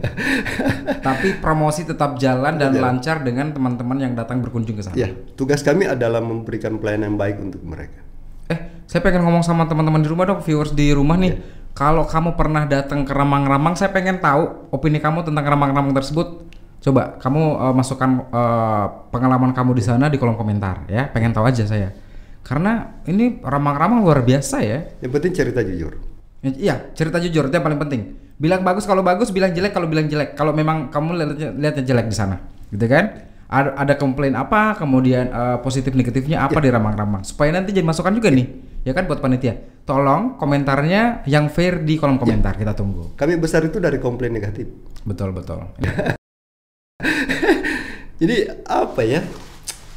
Tapi 1.06 1.42
promosi 1.42 1.82
tetap 1.82 2.14
jalan 2.22 2.62
dan 2.62 2.78
Jalan. 2.78 3.02
lancar 3.02 3.26
dengan 3.26 3.50
teman-teman 3.50 3.98
yang 3.98 4.14
datang 4.14 4.38
berkunjung 4.38 4.78
ke 4.78 4.86
sana. 4.86 4.94
Ya, 4.94 5.10
tugas 5.34 5.66
kami 5.66 5.90
adalah 5.90 6.22
memberikan 6.22 6.78
pelayanan 6.78 7.10
yang 7.10 7.18
baik 7.18 7.36
untuk 7.42 7.58
mereka. 7.66 8.06
Eh, 8.54 8.86
saya 8.86 9.02
pengen 9.02 9.26
ngomong 9.26 9.42
sama 9.42 9.66
teman-teman 9.66 9.98
di 9.98 10.06
rumah 10.06 10.30
dong, 10.30 10.46
viewers 10.46 10.70
di 10.70 10.94
rumah 10.94 11.18
nih. 11.18 11.42
Kalau 11.74 12.06
kamu 12.06 12.38
pernah 12.38 12.68
datang 12.68 13.02
ke 13.02 13.10
Ramang-Ramang, 13.10 13.74
saya 13.74 13.90
pengen 13.90 14.22
tahu 14.22 14.70
opini 14.70 15.02
kamu 15.02 15.26
tentang 15.26 15.42
Ramang-Ramang 15.42 15.90
tersebut. 15.90 16.54
Coba 16.78 17.18
kamu 17.18 17.42
eh, 17.58 17.74
masukkan 17.74 18.10
eh, 18.30 18.84
pengalaman 19.10 19.50
kamu 19.50 19.74
di 19.74 19.82
sana 19.82 20.06
di 20.06 20.22
kolom 20.22 20.38
komentar 20.38 20.86
ya. 20.86 21.10
Pengen 21.10 21.34
tahu 21.34 21.50
aja 21.50 21.66
saya. 21.66 21.90
Karena 22.42 22.98
ini 23.06 23.38
Ramang-Ramang 23.38 24.02
luar 24.02 24.26
biasa 24.26 24.56
ya. 24.66 24.78
Yang 24.98 25.12
penting 25.18 25.32
cerita 25.32 25.60
jujur. 25.62 25.92
Ya, 26.42 26.50
Iya, 26.50 26.74
cerita 26.98 27.22
jujur 27.22 27.46
itu 27.46 27.54
yang 27.54 27.66
paling 27.66 27.78
penting. 27.78 28.18
Bilang 28.34 28.66
bagus 28.66 28.82
kalau 28.82 29.06
bagus, 29.06 29.30
bilang 29.30 29.54
jelek 29.54 29.70
kalau 29.70 29.86
bilang 29.86 30.10
jelek. 30.10 30.34
Kalau 30.34 30.50
memang 30.50 30.90
kamu 30.90 31.10
lihatnya, 31.14 31.48
lihatnya 31.54 31.84
jelek 31.86 32.06
di 32.10 32.16
sana, 32.18 32.42
gitu 32.74 32.82
kan? 32.90 33.30
Ada, 33.46 33.78
ada 33.78 33.94
komplain 33.94 34.34
apa, 34.34 34.74
kemudian 34.74 35.30
eh, 35.30 35.56
positif 35.62 35.94
negatifnya 35.94 36.42
apa 36.42 36.58
di 36.58 36.72
ramang-ramang. 36.72 37.22
Supaya 37.22 37.54
nanti 37.54 37.70
jadi 37.70 37.86
masukan 37.86 38.18
juga 38.18 38.34
nih, 38.34 38.46
ya 38.82 38.90
kan 38.90 39.06
buat 39.06 39.22
panitia. 39.22 39.54
Tolong 39.86 40.34
komentarnya 40.40 41.22
yang 41.30 41.46
fair 41.46 41.86
di 41.86 41.94
kolom 41.94 42.18
komentar, 42.18 42.58
kita 42.58 42.74
tunggu. 42.74 43.14
Kami 43.14 43.38
besar 43.38 43.62
itu 43.62 43.78
dari 43.78 44.02
komplain 44.02 44.34
negatif. 44.34 44.66
Betul 45.06 45.30
betul. 45.30 45.62
Jadi 48.22 48.36
apa 48.66 49.02
ya? 49.06 49.22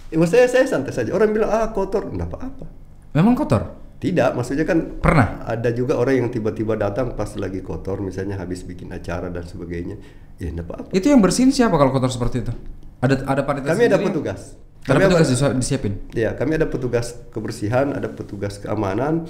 Ya 0.10 0.16
maksud 0.16 0.38
saya 0.46 0.66
santai 0.66 0.92
saja. 0.92 1.12
Orang 1.12 1.32
bilang 1.32 1.50
ah 1.50 1.70
kotor, 1.72 2.10
enggak 2.10 2.30
apa-apa. 2.30 2.66
Memang 3.14 3.34
kotor. 3.34 3.86
Tidak, 3.96 4.36
maksudnya 4.36 4.68
kan 4.68 5.00
Pernah. 5.02 5.48
ada 5.48 5.72
juga 5.72 5.96
orang 5.96 6.20
yang 6.20 6.30
tiba-tiba 6.30 6.76
datang 6.76 7.16
pas 7.16 7.32
lagi 7.40 7.64
kotor, 7.64 8.04
misalnya 8.04 8.36
habis 8.36 8.62
bikin 8.62 8.92
acara 8.92 9.32
dan 9.32 9.48
sebagainya. 9.48 9.96
Ya 10.38 10.52
enggak 10.52 10.68
apa-apa. 10.68 10.90
Itu 10.92 11.08
yang 11.10 11.24
bersihin 11.24 11.50
siapa 11.50 11.74
kalau 11.74 11.90
kotor 11.90 12.12
seperti 12.12 12.44
itu? 12.44 12.52
Ada 13.00 13.24
ada 13.24 13.42
panitia 13.44 13.72
Kami 13.72 13.84
ada 13.88 13.98
petugas. 13.98 14.60
Ada 14.86 14.92
Kami 14.92 15.04
petugas 15.10 15.28
disi- 15.28 15.56
disiapin. 15.58 15.94
Ya, 16.14 16.38
kami 16.38 16.62
ada 16.62 16.70
petugas 16.70 17.18
kebersihan, 17.34 17.96
ada 17.96 18.06
petugas 18.06 18.62
keamanan. 18.62 19.26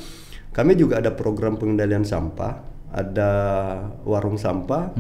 kami 0.52 0.76
juga 0.76 1.04
ada 1.04 1.12
program 1.12 1.60
pengendalian 1.60 2.04
sampah, 2.04 2.64
ada 2.88 3.32
warung 4.08 4.40
sampah, 4.40 4.96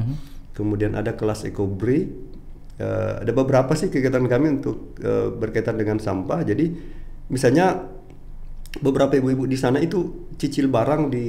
kemudian 0.52 0.96
ada 0.96 1.16
kelas 1.16 1.48
ekobri, 1.48 2.12
eh, 2.78 3.14
ada 3.22 3.32
beberapa 3.32 3.72
sih 3.72 3.88
kegiatan 3.88 4.24
kami 4.24 4.48
untuk 4.56 4.96
eh, 5.00 5.32
berkaitan 5.32 5.76
dengan 5.76 5.98
sampah. 5.98 6.42
Jadi 6.42 6.66
misalnya 7.28 7.86
beberapa 8.76 9.16
ibu-ibu 9.16 9.44
di 9.44 9.56
sana 9.56 9.80
itu 9.80 10.30
cicil 10.36 10.68
barang 10.68 11.08
di 11.08 11.28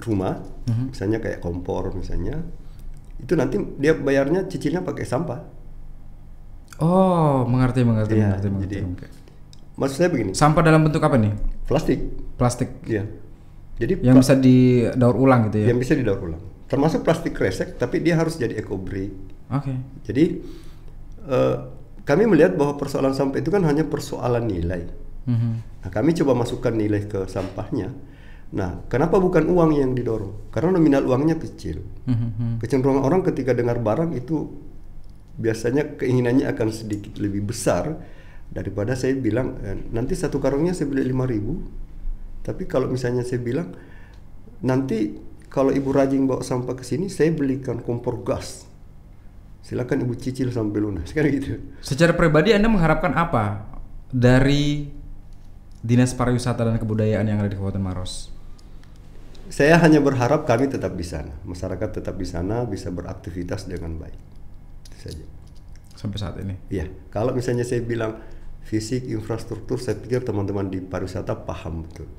rumah, 0.00 0.40
misalnya 0.88 1.20
kayak 1.20 1.38
kompor 1.38 1.92
misalnya, 1.92 2.40
itu 3.18 3.36
nanti 3.36 3.60
dia 3.76 3.92
bayarnya 3.92 4.48
cicilnya 4.48 4.80
pakai 4.80 5.04
sampah. 5.04 5.40
Oh, 6.80 7.44
mengerti, 7.44 7.84
mengerti, 7.84 8.16
Iya, 8.16 8.32
mengerti, 8.32 8.48
mengerti. 8.48 8.74
jadi- 8.74 8.84
Oke. 8.88 9.06
Maksud 9.72 9.96
saya 9.96 10.08
begini, 10.08 10.32
Sampah 10.32 10.62
dalam 10.62 10.80
bentuk 10.82 11.00
apa 11.00 11.16
nih? 11.16 11.32
plastik, 11.64 12.00
Plastik 12.36 12.68
ya. 12.84 13.04
Jadi 13.76 14.00
yang 14.00 14.16
bisa 14.16 14.34
didaur 14.34 15.16
ulang 15.16 15.48
gitu 15.48 15.64
ya? 15.64 15.66
yang 15.68 15.78
bisa 15.80 15.92
didaur 15.92 16.20
ulang. 16.22 16.42
Termasuk 16.66 17.02
plastik 17.02 17.32
kresek, 17.32 17.76
tapi 17.76 18.00
dia 18.00 18.16
harus 18.16 18.36
jadi 18.36 18.56
eco-break. 18.56 19.12
Oke. 19.52 19.72
Jadi 20.08 20.24
eh, 21.28 21.56
kami 22.02 22.24
melihat 22.26 22.58
bahwa 22.58 22.74
persoalan 22.80 23.14
sampah 23.14 23.38
itu 23.38 23.50
kan 23.52 23.62
hanya 23.68 23.86
persoalan 23.86 24.48
nilai. 24.48 24.82
Mhm. 25.28 25.50
Nah, 25.82 25.90
kami 25.90 26.14
coba 26.18 26.34
masukkan 26.34 26.74
nilai 26.74 27.06
ke 27.06 27.30
sampahnya. 27.30 27.94
Nah, 28.52 28.84
kenapa 28.90 29.16
bukan 29.16 29.48
uang 29.48 29.70
yang 29.78 29.92
didorong? 29.96 30.52
Karena 30.52 30.76
nominal 30.76 31.06
uangnya 31.06 31.38
kecil. 31.38 31.80
Mhm. 32.04 32.58
Kecenderungan 32.58 33.02
orang 33.06 33.22
ketika 33.22 33.54
dengar 33.54 33.78
barang 33.78 34.12
itu 34.18 34.50
biasanya 35.38 35.96
keinginannya 35.96 36.44
akan 36.52 36.68
sedikit 36.68 37.16
lebih 37.16 37.48
besar 37.48 37.96
daripada 38.52 38.92
saya 38.92 39.16
bilang 39.16 39.56
eh, 39.64 39.78
nanti 39.90 40.12
satu 40.12 40.36
karungnya 40.36 40.76
saya 40.76 40.92
beli 40.92 41.08
5000 41.08 42.44
tapi 42.44 42.68
kalau 42.68 42.90
misalnya 42.92 43.24
saya 43.24 43.40
bilang 43.40 43.72
nanti 44.60 45.16
kalau 45.48 45.72
ibu 45.72 45.88
rajin 45.88 46.28
bawa 46.28 46.44
sampah 46.44 46.76
ke 46.76 46.84
sini 46.84 47.08
saya 47.08 47.32
belikan 47.32 47.80
kompor 47.80 48.20
gas 48.20 48.68
silakan 49.62 50.04
ibu 50.04 50.14
cicil 50.18 50.50
sampai 50.50 50.78
lunas 50.82 51.08
kan 51.14 51.24
gitu 51.30 51.58
Secara 51.80 52.12
pribadi 52.18 52.50
Anda 52.52 52.66
mengharapkan 52.66 53.14
apa 53.14 53.66
dari 54.10 54.90
Dinas 55.82 56.14
Pariwisata 56.14 56.62
dan 56.66 56.78
Kebudayaan 56.78 57.26
yang 57.26 57.38
ada 57.42 57.50
di 57.50 57.56
Kabupaten 57.56 57.82
Maros? 57.82 58.30
saya 59.52 59.76
hanya 59.84 60.00
berharap 60.00 60.48
kami 60.48 60.64
tetap 60.72 60.96
di 60.96 61.04
sana 61.04 61.28
masyarakat 61.44 62.00
tetap 62.00 62.16
di 62.16 62.24
sana 62.24 62.64
bisa 62.64 62.88
beraktivitas 62.88 63.68
dengan 63.68 64.00
baik 64.00 64.16
itu 64.88 64.98
saja 64.98 65.26
Sampai 66.02 66.18
saat 66.18 66.34
ini. 66.42 66.58
Iya, 66.66 66.90
kalau 67.14 67.30
misalnya 67.30 67.62
saya 67.62 67.78
bilang 67.78 68.18
fisik 68.66 69.06
infrastruktur, 69.06 69.78
saya 69.78 69.94
pikir 69.94 70.26
teman-teman 70.26 70.66
di 70.66 70.82
pariwisata 70.82 71.46
paham 71.46 71.86
betul. 71.86 72.10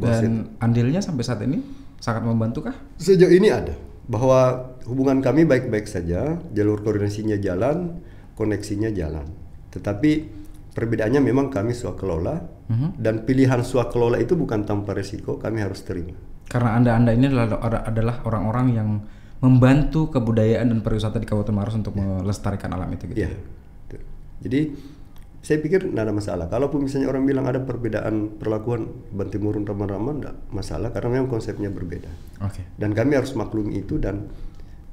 Dan 0.00 0.56
andilnya 0.56 1.04
sampai 1.04 1.20
saat 1.20 1.44
ini 1.44 1.60
sangat 2.00 2.24
membantu 2.24 2.64
kah? 2.64 2.76
sejauh 2.96 3.28
ini 3.28 3.52
ada 3.52 3.76
bahwa 4.06 4.70
hubungan 4.86 5.18
kami 5.18 5.42
baik-baik 5.42 5.90
saja, 5.90 6.38
jalur 6.54 6.82
koordinasinya 6.82 7.36
jalan, 7.36 7.98
koneksinya 8.38 8.90
jalan. 8.94 9.26
Tetapi 9.74 10.10
perbedaannya 10.72 11.20
memang 11.20 11.50
kami 11.50 11.74
swakelola 11.74 12.46
Mhm. 12.70 12.98
dan 12.98 13.26
pilihan 13.26 13.62
swakelola 13.62 14.18
itu 14.18 14.34
bukan 14.34 14.62
tanpa 14.62 14.94
resiko, 14.94 15.38
kami 15.38 15.62
harus 15.62 15.82
terima. 15.82 16.14
Karena 16.46 16.78
anda-anda 16.78 17.10
ini 17.10 17.26
adalah 17.30 18.22
orang-orang 18.22 18.66
yang 18.70 18.88
membantu 19.42 20.08
kebudayaan 20.08 20.70
dan 20.70 20.78
pariwisata 20.80 21.18
di 21.18 21.26
Kabupaten 21.26 21.52
Maros 21.52 21.74
untuk 21.76 21.92
melestarikan 21.98 22.70
alam 22.72 22.88
itu 22.88 23.10
gitu. 23.10 23.26
Iya. 23.26 23.30
betul. 23.86 24.00
Jadi 24.46 24.60
saya 25.46 25.62
pikir 25.62 25.78
tidak 25.86 26.02
ada 26.02 26.10
masalah. 26.10 26.50
Kalaupun 26.50 26.90
misalnya 26.90 27.06
orang 27.06 27.22
bilang 27.22 27.46
ada 27.46 27.62
perbedaan 27.62 28.34
perlakuan 28.34 28.90
Bantimurun 29.14 29.62
Rama-Rama, 29.62 30.18
tidak 30.18 30.34
masalah 30.50 30.90
karena 30.90 31.22
memang 31.22 31.30
konsepnya 31.30 31.70
berbeda. 31.70 32.10
Oke. 32.42 32.66
Dan 32.74 32.90
kami 32.90 33.14
harus 33.14 33.30
maklumi 33.38 33.78
itu 33.78 33.94
dan 34.02 34.26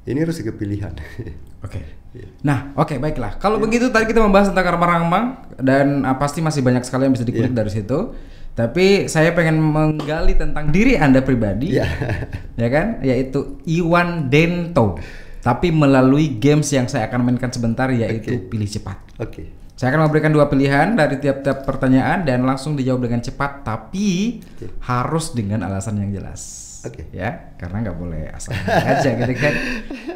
ini 0.05 0.21
harus 0.21 0.37
kepilihan. 0.45 0.93
Oke. 1.65 1.81
Iya. 2.13 2.29
Nah, 2.45 2.69
oke 2.77 3.01
baiklah. 3.01 3.41
Kalau 3.41 3.57
begitu 3.57 3.89
tadi 3.89 4.05
kita 4.05 4.21
membahas 4.21 4.53
tentang 4.53 4.77
remang-remang 4.77 5.49
dan 5.57 6.05
ah, 6.05 6.13
pasti 6.21 6.45
masih 6.45 6.61
banyak 6.61 6.85
sekali 6.85 7.09
yang 7.09 7.17
bisa 7.17 7.25
dikulik 7.25 7.49
Iya. 7.49 7.57
dari 7.57 7.71
situ. 7.73 8.13
Tapi 8.53 9.09
saya 9.09 9.33
pengen 9.33 9.57
menggali 9.57 10.37
tentang 10.37 10.69
diri 10.69 10.93
Anda 10.93 11.25
pribadi. 11.25 11.73
Iya. 11.73 11.89
ya 12.61 12.69
kan? 12.69 13.01
Yaitu 13.01 13.57
Iwan 13.65 14.29
Dento. 14.29 15.01
Tapi 15.41 15.73
melalui 15.73 16.37
games 16.37 16.69
yang 16.69 16.85
saya 16.85 17.09
akan 17.09 17.25
mainkan 17.25 17.49
sebentar 17.49 17.89
yaitu 17.89 18.37
Oke. 18.37 18.53
pilih 18.53 18.69
cepat. 18.69 19.01
Oke. 19.17 19.62
Saya 19.73 19.89
akan 19.89 20.05
memberikan 20.05 20.29
dua 20.29 20.45
pilihan 20.45 20.93
dari 20.93 21.17
tiap-tiap 21.17 21.65
pertanyaan 21.65 22.21
dan 22.21 22.45
langsung 22.45 22.77
dijawab 22.77 23.09
dengan 23.09 23.25
cepat 23.25 23.65
tapi 23.65 24.37
Oke. 24.39 24.69
harus 24.85 25.33
dengan 25.33 25.65
alasan 25.65 25.97
yang 25.97 26.13
jelas. 26.13 26.41
Oke. 26.85 27.09
Ya, 27.09 27.57
karena 27.57 27.89
nggak 27.89 27.97
boleh 27.97 28.29
asal 28.29 28.53
aja 28.53 29.09
gitu 29.17 29.33
kan. 29.33 29.53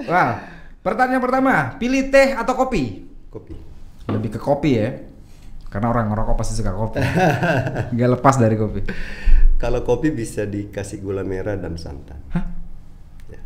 Wah, 0.05 0.29
pertanyaan 0.85 1.23
pertama, 1.23 1.73
pilih 1.81 2.13
teh 2.13 2.37
atau 2.37 2.53
kopi? 2.53 3.09
Kopi. 3.33 3.57
Lebih 4.07 4.37
ke 4.37 4.39
kopi 4.39 4.71
ya. 4.77 4.89
Karena 5.67 5.91
orang 5.91 6.13
ngerokok 6.13 6.35
pasti 6.37 6.53
suka 6.53 6.71
kopi. 6.71 7.01
Nggak 7.97 8.09
lepas 8.19 8.35
dari 8.37 8.55
kopi. 8.55 8.81
Kalau 9.57 9.81
kopi 9.81 10.13
bisa 10.13 10.45
dikasih 10.45 11.01
gula 11.01 11.25
merah 11.25 11.57
dan 11.57 11.73
santan. 11.81 12.21
Hah? 12.29 12.45
Ya. 13.25 13.41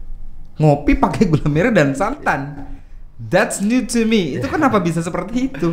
Ngopi 0.59 0.99
pakai 0.99 1.23
gula 1.31 1.47
merah 1.47 1.71
dan 1.71 1.95
santan. 1.95 2.67
That's 3.21 3.61
new 3.63 3.85
to 3.85 4.03
me. 4.03 4.37
Itu 4.41 4.49
kenapa 4.49 4.81
bisa 4.81 4.99
seperti 4.99 5.49
itu? 5.49 5.71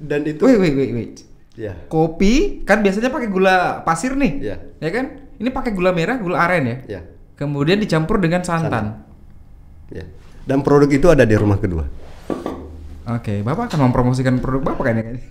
Dan 0.00 0.24
itu 0.28 0.42
Wait, 0.44 0.58
wait, 0.60 0.74
wait, 0.76 0.92
wait. 0.92 1.14
ya. 1.56 1.72
Kopi 1.88 2.62
kan 2.68 2.84
biasanya 2.84 3.08
pakai 3.08 3.28
gula 3.28 3.80
pasir 3.82 4.12
nih. 4.14 4.32
Ya. 4.40 4.56
Ya 4.80 4.90
kan? 4.92 5.24
Ini 5.36 5.48
pakai 5.52 5.72
gula 5.76 5.92
merah, 5.92 6.16
gula 6.20 6.40
aren 6.40 6.64
ya. 6.64 6.76
Ya. 6.88 7.00
Kemudian 7.36 7.76
dicampur 7.80 8.16
dengan 8.20 8.40
santan. 8.44 8.70
Santan. 8.70 8.86
Ya. 9.92 10.04
Dan 10.46 10.62
produk 10.62 10.88
itu 10.88 11.06
ada 11.12 11.26
di 11.26 11.36
rumah 11.36 11.58
kedua. 11.60 11.84
Oke, 13.06 13.38
Bapak 13.44 13.70
akan 13.70 13.86
mempromosikan 13.90 14.42
produk 14.42 14.74
Bapak 14.74 14.82
kayaknya. 14.82 15.22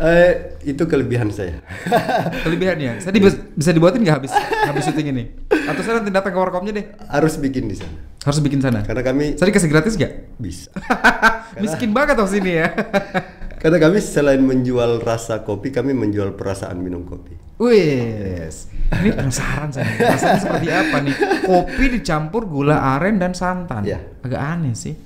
Eh, 0.00 0.32
itu 0.64 0.80
kelebihan 0.84 1.28
saya. 1.28 1.60
Kelebihannya. 2.44 3.04
Saya 3.04 3.12
dibu- 3.12 3.52
bisa 3.52 3.68
dibuatin 3.68 4.00
nggak 4.00 4.16
habis 4.16 4.32
habis 4.32 4.88
syuting 4.88 5.12
ini? 5.12 5.24
Atau 5.68 5.84
saya 5.84 6.00
nanti 6.00 6.08
datang 6.08 6.32
ke 6.32 6.40
warkopnya 6.40 6.72
deh. 6.72 6.86
Harus 7.04 7.36
bikin 7.36 7.68
di 7.68 7.76
sana. 7.76 8.00
Harus 8.24 8.40
bikin 8.40 8.64
sana. 8.64 8.80
Karena 8.80 9.04
kami 9.04 9.36
Saya 9.36 9.52
dikasih 9.52 9.68
gratis 9.68 10.00
nggak? 10.00 10.40
bisa. 10.40 10.72
Miskin 11.62 11.92
banget 11.92 12.16
tuh 12.16 12.32
sini 12.32 12.64
ya. 12.64 12.72
Karena 13.60 13.76
kami 13.76 14.00
selain 14.00 14.40
menjual 14.40 15.04
rasa 15.04 15.44
kopi, 15.44 15.68
kami 15.68 15.92
menjual 15.92 16.32
perasaan 16.32 16.80
minum 16.80 17.04
kopi. 17.04 17.36
Wes, 17.60 18.72
ini 18.96 19.12
penasaran 19.12 19.68
saya. 19.68 19.84
Rasanya 20.00 20.40
seperti 20.40 20.68
apa 20.72 20.96
nih? 21.04 21.14
Kopi 21.44 21.84
dicampur 21.92 22.48
gula 22.48 22.80
aren 22.96 23.20
dan 23.20 23.36
santan. 23.36 23.84
Iya. 23.84 24.00
Agak 24.24 24.40
aneh 24.40 24.72
sih. 24.72 24.96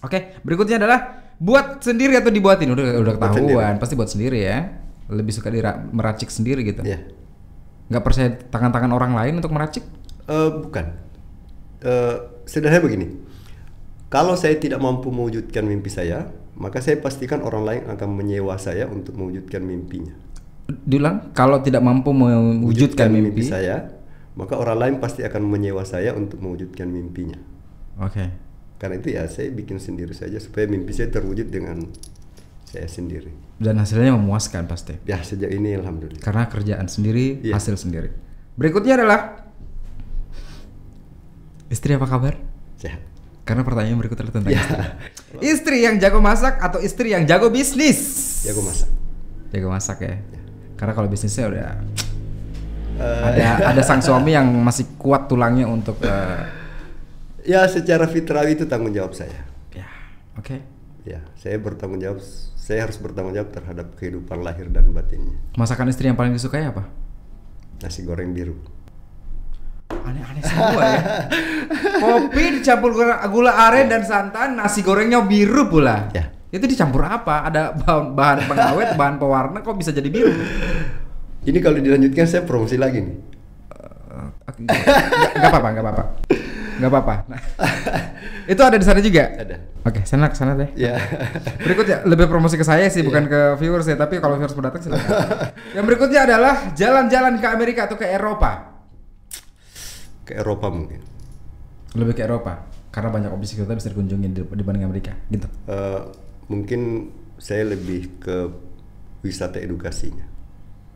Oke, 0.00 0.38
berikutnya 0.46 0.78
adalah 0.78 1.19
buat 1.40 1.80
sendiri 1.80 2.20
atau 2.20 2.28
dibuatin? 2.28 2.68
Udah 2.70 3.00
udah 3.00 3.14
Buat 3.16 3.32
ketahuan, 3.32 3.74
pasti 3.80 3.94
buat 3.96 4.12
sendiri 4.12 4.44
ya. 4.44 4.76
Lebih 5.10 5.32
suka 5.34 5.48
dira- 5.50 5.80
meracik 5.90 6.28
sendiri 6.30 6.62
gitu. 6.62 6.84
Ya. 6.84 7.02
Nggak 7.90 8.02
percaya 8.04 8.28
tangan-tangan 8.52 8.92
orang 8.94 9.16
lain 9.18 9.40
untuk 9.42 9.50
meracik? 9.50 9.82
Eh, 10.30 10.50
bukan. 10.54 10.86
Eh, 11.82 12.16
sederhana 12.46 12.84
begini. 12.84 13.08
Kalau 14.12 14.38
saya 14.38 14.54
tidak 14.60 14.78
mampu 14.78 15.10
mewujudkan 15.10 15.66
mimpi 15.66 15.90
saya, 15.90 16.30
maka 16.54 16.78
saya 16.78 17.00
pastikan 17.00 17.42
orang 17.42 17.62
lain 17.64 17.82
akan 17.88 18.08
menyewa 18.10 18.54
saya 18.60 18.86
untuk 18.86 19.16
mewujudkan 19.16 19.62
mimpinya. 19.64 20.14
Diulang, 20.70 21.34
kalau 21.34 21.58
tidak 21.62 21.82
mampu 21.82 22.14
mewujudkan 22.14 23.10
mimpi. 23.10 23.42
saya, 23.42 23.90
maka 24.38 24.54
orang 24.54 24.78
lain 24.78 24.94
pasti 25.02 25.26
akan 25.26 25.42
menyewa 25.42 25.82
saya 25.82 26.14
untuk 26.14 26.38
mewujudkan 26.38 26.86
mimpinya. 26.86 27.38
Oke. 27.98 28.49
Karena 28.80 28.96
itu 28.96 29.12
ya 29.12 29.28
saya 29.28 29.52
bikin 29.52 29.76
sendiri 29.76 30.16
saja 30.16 30.40
supaya 30.40 30.64
mimpi 30.64 30.96
saya 30.96 31.12
terwujud 31.12 31.52
dengan 31.52 31.84
saya 32.64 32.88
sendiri. 32.88 33.28
Dan 33.60 33.76
hasilnya 33.76 34.16
memuaskan 34.16 34.64
pasti. 34.64 34.96
Ya 35.04 35.20
sejak 35.20 35.52
ini 35.52 35.76
alhamdulillah. 35.76 36.24
Karena 36.24 36.48
kerjaan 36.48 36.88
sendiri, 36.88 37.44
Iya. 37.44 37.60
hasil 37.60 37.76
sendiri. 37.76 38.08
Berikutnya 38.56 38.96
adalah 38.96 39.44
istri 41.68 41.92
apa 41.92 42.08
kabar? 42.08 42.34
Sehat. 42.80 43.04
Karena 43.44 43.66
pertanyaan 43.66 43.98
berikutnya 43.98 44.24
adalah 44.26 44.36
tentang 44.40 44.52
Ya. 44.54 44.62
istri. 44.62 44.80
Istri 45.44 45.76
yang 45.82 45.94
jago 45.98 46.18
masak 46.18 46.56
atau 46.56 46.78
istri 46.80 47.12
yang 47.12 47.26
jago 47.26 47.52
bisnis? 47.52 47.98
Jago 48.46 48.64
masak. 48.64 48.88
Jago 49.50 49.68
masak 49.68 49.98
ya. 50.00 50.16
Karena 50.74 50.92
kalau 50.94 51.08
bisnisnya 51.10 51.46
udah 51.52 51.68
Eh, 53.00 53.20
ada 53.24 53.72
ada 53.72 53.80
sang 53.80 54.04
suami 54.04 54.36
yang 54.36 54.44
masih 54.60 54.84
kuat 55.00 55.24
tulangnya 55.24 55.64
untuk 55.64 55.96
eh, 56.04 56.40
ya 57.42 57.64
secara 57.66 58.04
fitrawi 58.04 58.54
itu 58.54 58.64
tanggung 58.64 58.90
jawab 58.90 59.12
saya. 59.12 59.44
ya 59.70 59.86
oke 60.34 60.80
Ya, 61.00 61.24
saya 61.32 61.56
bertanggung 61.56 61.96
jawab. 61.96 62.20
Saya 62.54 62.84
harus 62.84 63.00
bertanggung 63.00 63.32
jawab 63.32 63.50
terhadap 63.50 63.96
kehidupan 63.96 64.44
lahir 64.44 64.68
dan 64.68 64.92
batinnya. 64.92 65.32
masakan 65.56 65.88
istri 65.88 66.06
yang 66.06 66.14
paling 66.14 66.36
disukai 66.36 66.60
apa? 66.60 66.84
Nasi 67.80 68.04
goreng 68.04 68.36
biru. 68.36 68.52
Aneh-aneh 69.90 70.44
semua 70.44 70.82
ya. 70.84 71.00
Kopi 72.04 72.60
dicampur 72.60 72.92
gula, 72.92 73.16
gula 73.26 73.52
aren 73.64 73.88
dan 73.88 74.04
santan, 74.04 74.60
nasi 74.60 74.84
gorengnya 74.84 75.24
biru 75.24 75.72
pula. 75.72 76.12
Ya. 76.12 76.36
Itu 76.52 76.68
dicampur 76.68 77.00
apa? 77.00 77.48
Ada 77.48 77.72
bahan, 77.74 78.12
bahan 78.12 78.38
pengawet, 78.44 78.88
bahan 78.94 79.16
pewarna 79.16 79.64
kok 79.64 79.80
bisa 79.80 79.90
jadi 79.90 80.12
biru? 80.12 80.36
Ini 81.48 81.58
kalau 81.64 81.80
dilanjutkan 81.80 82.28
saya 82.28 82.44
promosi 82.44 82.76
lagi 82.76 83.00
nih. 83.00 83.16
Oke, 84.44 84.68
Nggak 84.68 85.32
nggak 85.32 85.48
apa-apa, 85.48 85.68
nggak 85.72 85.84
apa-apa. 85.88 86.04
Nggak 86.80 86.90
apa-apa. 86.90 87.14
Nah, 87.28 87.40
itu 88.52 88.60
ada 88.64 88.76
di 88.80 88.86
sana 88.88 89.04
juga? 89.04 89.24
Ada. 89.36 89.56
Oke, 89.80 90.00
sana 90.04 90.32
sana 90.32 90.56
deh. 90.56 90.72
Ya. 90.76 90.96
Berikutnya 91.60 92.04
lebih 92.04 92.28
promosi 92.28 92.56
ke 92.56 92.64
saya 92.64 92.88
sih, 92.88 93.04
bukan 93.04 93.28
ke 93.28 93.40
viewers 93.60 93.84
ya. 93.84 93.96
Tapi 93.96 94.16
kalau 94.16 94.40
viewers 94.40 94.56
mau 94.56 94.64
datang 94.64 94.80
silakan. 94.80 95.08
Yang 95.76 95.84
berikutnya 95.84 96.20
adalah 96.24 96.54
jalan-jalan 96.72 97.36
ke 97.36 97.46
Amerika 97.48 97.84
atau 97.84 97.96
ke 97.96 98.08
Eropa. 98.08 98.80
Ke 100.24 100.40
Eropa 100.40 100.68
mungkin. 100.68 101.00
Lebih 101.96 102.14
ke 102.16 102.22
Eropa, 102.22 102.64
karena 102.94 103.10
banyak 103.10 103.30
opsi 103.34 103.58
kita 103.58 103.74
bisa 103.74 103.90
dikunjungi 103.90 104.28
di- 104.30 104.46
dibanding 104.46 104.86
Amerika, 104.86 105.10
gitu. 105.26 105.48
Eh, 105.66 106.00
mungkin 106.46 107.10
saya 107.34 107.66
lebih 107.66 108.20
ke 108.22 108.36
wisata 109.26 109.58
edukasinya. 109.58 110.22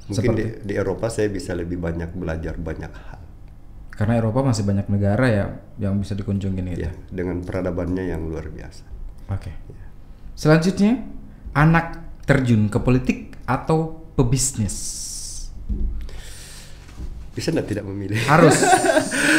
Mungkin 0.06 0.30
di, 0.36 0.44
di 0.62 0.74
Eropa 0.76 1.08
saya 1.08 1.32
bisa 1.32 1.56
lebih 1.56 1.80
banyak 1.80 2.12
belajar 2.14 2.54
banyak 2.60 2.92
hal. 2.92 3.23
Karena 3.94 4.18
Eropa 4.18 4.42
masih 4.42 4.66
banyak 4.66 4.90
negara 4.90 5.26
ya 5.30 5.44
yang 5.78 6.02
bisa 6.02 6.18
dikunjungin 6.18 6.66
gitu. 6.74 6.90
Ya, 6.90 6.92
dengan 7.14 7.46
peradabannya 7.46 8.10
yang 8.10 8.26
luar 8.26 8.50
biasa. 8.50 8.82
Oke. 9.30 9.54
Selanjutnya, 10.34 10.98
anak 11.54 12.02
terjun 12.26 12.66
ke 12.66 12.82
politik 12.82 13.38
atau 13.46 14.02
pebisnis? 14.18 14.74
Bisa 17.34 17.54
nggak 17.54 17.68
tidak 17.70 17.84
memilih? 17.86 18.18
Harus. 18.26 18.58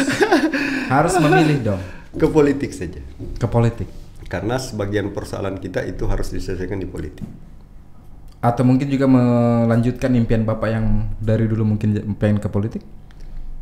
harus 0.96 1.18
memilih 1.18 1.74
dong 1.74 1.82
Ke 2.16 2.28
politik 2.32 2.72
saja. 2.72 3.04
ke 3.36 3.48
politik. 3.52 3.88
Karena 4.32 4.56
sebagian 4.56 5.12
persoalan 5.12 5.60
kita 5.60 5.84
itu 5.84 6.08
harus 6.08 6.32
diselesaikan 6.32 6.80
di 6.80 6.88
politik. 6.88 7.28
Atau 8.40 8.64
mungkin 8.64 8.88
juga 8.88 9.06
melanjutkan 9.10 10.16
impian 10.16 10.48
Bapak 10.48 10.70
yang 10.72 11.12
dari 11.20 11.44
dulu 11.50 11.76
mungkin 11.76 12.16
pengen 12.16 12.40
ke 12.40 12.48
politik? 12.48 12.82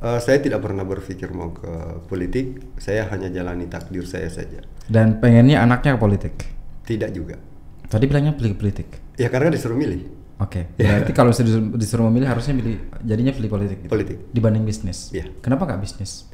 Eh, 0.03 0.19
saya 0.19 0.43
tidak 0.43 0.59
pernah 0.59 0.83
berpikir 0.83 1.31
mau 1.31 1.55
ke 1.55 2.03
politik, 2.11 2.75
saya 2.75 3.07
hanya 3.07 3.31
jalani 3.31 3.71
takdir 3.71 4.03
saya 4.03 4.27
saja. 4.27 4.59
Dan 4.83 5.23
pengennya 5.23 5.63
anaknya 5.63 5.95
ke 5.95 5.99
politik? 6.03 6.35
Tidak 6.83 7.07
juga. 7.15 7.39
Tadi 7.87 8.03
bilangnya 8.11 8.35
pilih 8.35 8.51
politik. 8.59 9.15
Ya 9.15 9.31
karena 9.31 9.47
disuruh 9.47 9.79
milih. 9.79 10.03
Oke, 10.43 10.67
berarti 10.75 11.15
kalau 11.15 11.31
disuruh, 11.31 11.71
disuruh 11.79 12.05
memilih 12.11 12.35
harusnya 12.35 12.51
pilih 12.51 12.83
jadinya 12.99 13.31
pilih 13.31 13.47
politik. 13.47 13.77
gitu. 13.79 13.91
Politik. 13.95 14.17
Dibanding 14.35 14.67
bisnis. 14.67 15.07
Iya. 15.15 15.31
Kenapa 15.39 15.71
nggak 15.71 15.79
bisnis? 15.79 16.27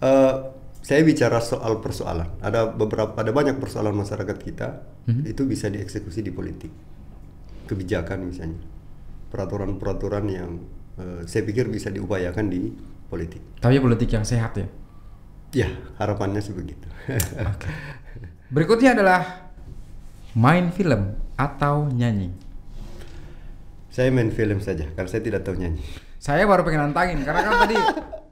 Eh, 0.00 0.34
saya 0.80 1.00
bicara 1.04 1.36
soal 1.44 1.84
persoalan. 1.84 2.40
Ada 2.40 2.72
beberapa, 2.72 3.12
ada 3.12 3.28
banyak 3.28 3.60
persoalan 3.60 3.92
masyarakat 3.92 4.36
kita 4.40 4.68
itu 5.06 5.44
bisa 5.44 5.68
dieksekusi 5.68 6.24
di 6.24 6.32
politik, 6.32 6.72
kebijakan 7.68 8.24
misalnya, 8.26 8.58
peraturan-peraturan 9.30 10.24
yang 10.32 10.50
eh, 10.96 11.20
saya 11.24 11.42
pikir 11.42 11.68
bisa 11.68 11.88
diupayakan 11.88 12.46
di 12.46 12.72
politik. 13.06 13.40
Tapi 13.58 13.78
politik 13.78 14.10
yang 14.10 14.24
sehat 14.24 14.56
ya. 14.56 14.66
Ya 15.54 15.68
harapannya 15.96 16.42
sih 16.42 16.52
begitu. 16.52 16.84
Berikutnya 18.54 18.94
adalah 18.94 19.50
main 20.34 20.68
film 20.70 21.16
atau 21.34 21.88
nyanyi. 21.88 22.30
saya 23.88 24.12
main 24.12 24.28
film 24.28 24.60
saja 24.60 24.84
karena 24.92 25.08
saya 25.08 25.24
tidak 25.24 25.40
tahu 25.40 25.56
nyanyi. 25.56 25.80
Saya 26.20 26.44
baru 26.44 26.68
pengen 26.68 26.92
nantangin 26.92 27.24
karena 27.24 27.40
kan 27.48 27.54
tadi 27.64 27.76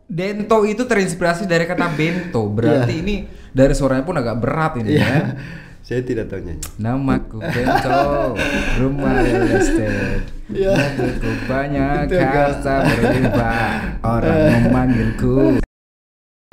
Dento 0.04 0.60
itu 0.68 0.84
terinspirasi 0.84 1.48
dari 1.48 1.64
kata 1.64 1.88
bento. 1.96 2.44
Berarti 2.52 3.00
ini 3.00 3.24
dari 3.48 3.72
suaranya 3.72 4.04
pun 4.04 4.20
agak 4.20 4.36
berat 4.36 4.76
ini 4.76 4.92
Iya. 4.92 5.08
ya. 5.08 5.20
Saya 5.84 6.00
tidak 6.00 6.32
tahu 6.32 6.40
nyanyi. 6.48 6.64
Namaku 6.80 7.44
Bento, 7.44 8.32
rumah 8.80 9.20
real 9.20 9.52
estate. 9.52 10.24
Iya. 10.48 10.72
Mobilku 10.72 11.30
banyak, 11.44 12.08
harta 12.08 12.76
berlimpah. 12.88 14.00
Orang 14.00 14.64
memanggilku. 14.64 15.60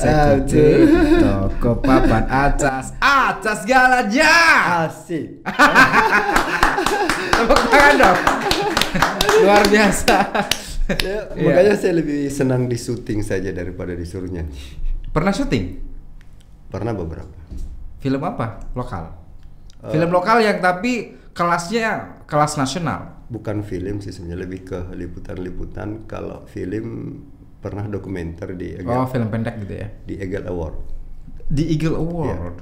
Sekutu, 0.04 0.68
toko 1.24 1.80
papan 1.80 2.28
atas, 2.28 2.92
atas 3.00 3.64
galanya. 3.64 4.36
Asik. 4.92 5.40
Tepuk 7.40 7.62
tangan 7.72 7.96
dong. 7.96 8.20
Luar 9.48 9.64
biasa. 9.72 10.18
Ya, 11.00 11.24
Iya. 11.40 11.48
Makanya 11.48 11.74
saya 11.80 11.94
lebih 11.96 12.28
senang 12.28 12.68
di 12.68 12.76
syuting 12.76 13.24
saja 13.24 13.56
daripada 13.56 13.96
disuruh 13.96 14.28
nyanyi. 14.28 14.60
Pernah 15.16 15.32
syuting? 15.32 15.80
Pernah 16.68 16.92
beberapa. 16.92 17.32
Film 18.04 18.20
apa? 18.28 18.68
Lokal. 18.76 19.21
Eh. 19.82 19.90
Film 19.90 20.10
lokal 20.10 20.40
yang 20.40 20.58
tapi 20.58 20.94
kelasnya 21.32 22.22
kelas 22.24 22.56
nasional. 22.56 23.26
Bukan 23.28 23.64
film 23.64 23.98
sih 23.98 24.12
sebenarnya 24.12 24.44
lebih 24.44 24.62
ke 24.64 24.80
liputan-liputan. 24.92 26.06
Kalau 26.06 26.44
film 26.46 27.18
pernah 27.58 27.86
dokumenter 27.86 28.54
di 28.54 28.76
Eagle, 28.76 28.94
Oh, 28.96 29.06
film 29.06 29.30
pendek 29.30 29.58
gitu 29.60 29.74
ya. 29.76 29.88
di 30.04 30.18
Eagle 30.18 30.46
Award 30.46 30.76
Di 31.48 31.64
Eagle 31.70 31.94
Iya. 31.94 32.34
Award 32.36 32.58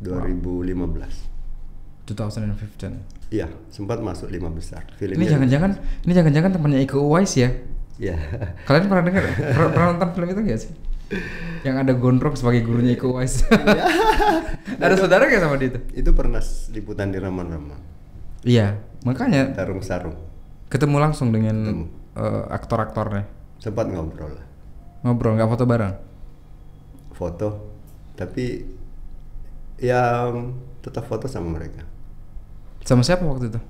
2015. 0.00 1.28
2015. 2.06 2.88
Iya, 3.28 3.44
sempat 3.68 4.00
masuk 4.00 4.32
lima 4.32 4.48
besar. 4.48 4.88
Filmnya 4.96 5.20
Ini 5.20 5.26
jangan-jangan 5.28 5.70
ini 6.02 6.12
jangan-jangan 6.16 6.50
temannya 6.56 6.80
Iko 6.80 7.04
Uwais 7.04 7.28
ya. 7.36 7.52
Ya. 8.00 8.16
Kalian 8.64 8.88
pernah 8.88 9.04
dengar? 9.04 9.22
pernah, 9.28 9.68
pernah 9.68 9.86
nonton 9.92 10.08
film 10.14 10.28
itu 10.30 10.40
nggak 10.40 10.60
sih? 10.60 10.72
Yang 11.64 11.76
ada 11.80 11.92
gondrong 11.96 12.36
sebagai 12.36 12.62
gurunya 12.62 12.94
Iko 12.94 13.16
Uwais. 13.16 13.42
Iya. 13.48 13.84
ada 14.78 14.94
saudara 14.94 15.24
nggak 15.26 15.40
sama 15.40 15.56
dia 15.56 15.72
itu? 15.72 15.80
itu 15.96 16.10
pernah 16.12 16.38
liputan 16.70 17.08
di 17.10 17.18
Raman-Raman. 17.18 17.80
Iya, 18.44 18.78
makanya 19.02 19.50
Tarung 19.56 19.82
sarung. 19.82 20.14
ketemu 20.68 20.96
langsung 21.00 21.32
dengan 21.32 21.56
Ketemu. 21.58 21.84
eh, 22.14 22.42
aktor-aktornya. 22.52 23.24
Sempat 23.58 23.88
ngobrol 23.88 24.36
lah. 24.36 24.46
Ngobrol 25.02 25.34
nggak 25.34 25.48
foto 25.48 25.64
bareng. 25.64 25.94
Foto. 27.10 27.48
Tapi 28.14 28.62
ya 29.78 30.28
tetap 30.78 31.06
foto 31.06 31.26
sama 31.26 31.58
mereka. 31.58 31.82
Sama 32.84 33.02
siapa 33.02 33.24
waktu 33.24 33.50
itu? 33.50 33.60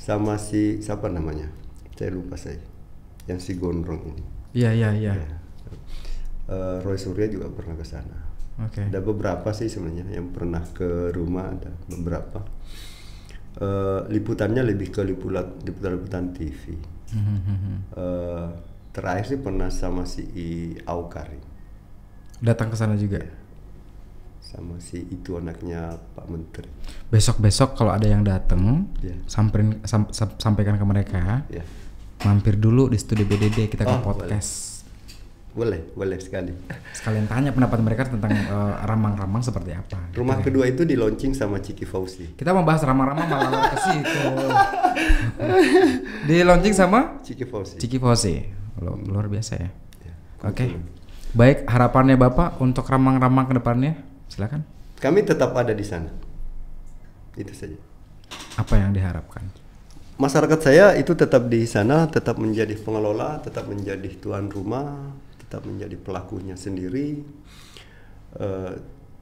Sama 0.00 0.40
si 0.40 0.80
siapa 0.80 1.10
namanya? 1.12 1.50
Saya 1.92 2.14
lupa 2.14 2.40
saya. 2.40 2.62
Yang 3.28 3.38
si 3.44 3.52
gondrong 3.60 4.00
ini. 4.08 4.24
Iya, 4.56 4.70
iya, 4.72 4.90
iya. 4.96 5.12
Ya. 5.20 5.36
Eh, 6.50 6.76
Roy 6.82 6.98
Surya 6.98 7.26
juga 7.26 7.46
pernah 7.48 7.74
ke 7.74 7.86
sana. 7.86 8.18
Oke. 8.60 8.82
Ada 8.82 8.98
beberapa 8.98 9.48
sih 9.50 9.70
sebenarnya 9.70 10.10
yang 10.10 10.28
pernah 10.28 10.60
ke 10.66 11.08
rumah 11.10 11.46
ada 11.48 11.70
beberapa. 11.86 12.42
Eh, 13.52 14.00
liputannya 14.08 14.62
lebih 14.64 14.90
ke 14.90 15.02
liputan 15.02 15.46
liputan 15.60 15.90
liputan 15.92 16.24
TV. 16.30 16.62
Hmm, 17.10 17.86
Eh, 17.90 18.46
terakhir 18.90 19.24
sih 19.28 19.38
pernah 19.38 19.66
sama 19.68 20.02
si 20.04 20.22
I 20.32 20.48
Aukari, 20.84 21.38
Datang 22.40 22.70
ke 22.70 22.76
sana 22.76 22.94
juga. 22.94 23.22
sama 24.40 24.74
si 24.78 24.98
itu 25.04 25.34
anaknya 25.34 25.94
Pak 26.10 26.26
Menteri. 26.26 26.66
Besok-besok 27.06 27.74
kalau 27.76 27.90
ada 27.90 28.02
yang 28.04 28.22
datang, 28.22 28.90
Iya. 28.98 29.14
samperin 29.24 29.78
sam- 29.84 30.10
sam- 30.10 30.34
sampaikan 30.36 30.74
ke 30.74 30.82
mereka, 30.82 31.46
Ya, 31.46 31.62
mampir 32.20 32.54
dulu 32.54 32.86
di 32.86 32.98
studio 32.98 33.22
BDD 33.24 33.66
kita 33.68 33.82
ke 33.82 33.90
Oh, 33.92 34.02
podcast. 34.04 34.18
boleh, 34.26 34.42
boleh 35.50 36.20
sekali. 36.22 36.54
Sekalian 36.94 37.26
tanya 37.26 37.50
pendapat 37.50 37.82
mereka 37.82 38.06
tentang 38.06 38.30
eh, 38.30 38.72
ramang-ramang 38.86 39.42
seperti 39.42 39.74
apa. 39.74 40.14
Rumah 40.14 40.38
kedua 40.40 40.70
itu 40.70 40.86
di 40.86 40.94
launching 40.94 41.34
sama 41.34 41.58
Ciki 41.58 41.82
Fauzi. 41.82 42.38
Kita 42.38 42.54
membahas 42.54 42.86
ramang-ramang 42.86 43.26
malah 43.26 43.74
ke 43.74 43.78
situ. 43.82 44.22
di 46.30 46.36
launching 46.46 46.74
sama 46.74 47.18
Ciki 47.24 47.44
Fauzi. 47.44 47.76
Ciki 47.78 47.98
Fose. 47.98 48.34
Lu- 48.80 49.02
Luar 49.10 49.26
biasa 49.26 49.58
ya. 49.58 49.70
Ya, 50.06 50.14
Oke. 50.46 50.70
kebetulan. 50.70 50.82
Baik, 51.30 51.58
harapannya 51.70 52.16
Bapak 52.18 52.58
untuk 52.58 52.86
ramang-ramang 52.90 53.46
ke 53.46 53.54
depannya? 53.54 53.92
Silakan. 54.26 54.66
Kami 54.98 55.22
tetap 55.22 55.54
ada 55.54 55.70
di 55.70 55.86
sana. 55.86 56.10
Itu 57.38 57.54
saja. 57.54 57.78
Apa 58.58 58.78
yang 58.78 58.90
diharapkan? 58.90 59.46
Masyarakat 60.20 60.60
saya 60.60 60.86
itu 61.00 61.16
tetap 61.16 61.48
di 61.48 61.64
sana, 61.64 62.04
tetap 62.10 62.36
menjadi 62.36 62.76
pengelola, 62.76 63.40
tetap 63.40 63.64
menjadi 63.70 64.10
tuan 64.20 64.52
rumah, 64.52 65.16
tetap 65.50 65.66
menjadi 65.66 65.98
pelakunya 65.98 66.54
sendiri. 66.54 67.26
Eh, 68.38 68.72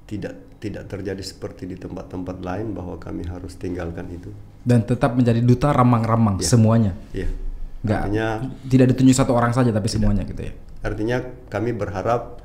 tidak 0.05 0.61
tidak 0.61 0.85
terjadi 0.85 1.23
seperti 1.25 1.65
di 1.65 1.77
tempat-tempat 1.77 2.37
lain 2.41 2.77
bahwa 2.77 3.01
kami 3.01 3.25
harus 3.25 3.57
tinggalkan 3.57 4.13
itu. 4.13 4.29
Dan 4.61 4.85
tetap 4.85 5.17
menjadi 5.17 5.41
duta 5.41 5.73
ramang-ramang 5.73 6.37
Iya. 6.37 6.45
semuanya. 6.45 6.93
Iya. 7.17 7.33
Nggak, 7.81 8.01
Artinya 8.05 8.27
tidak 8.69 8.87
ditunjuk 8.93 9.17
satu 9.17 9.33
orang 9.33 9.57
saja 9.57 9.71
tapi 9.71 9.89
semuanya 9.89 10.27
gitu 10.27 10.45
ya. 10.45 10.53
artinya 10.79 11.19
kami 11.49 11.73
berharap 11.73 12.39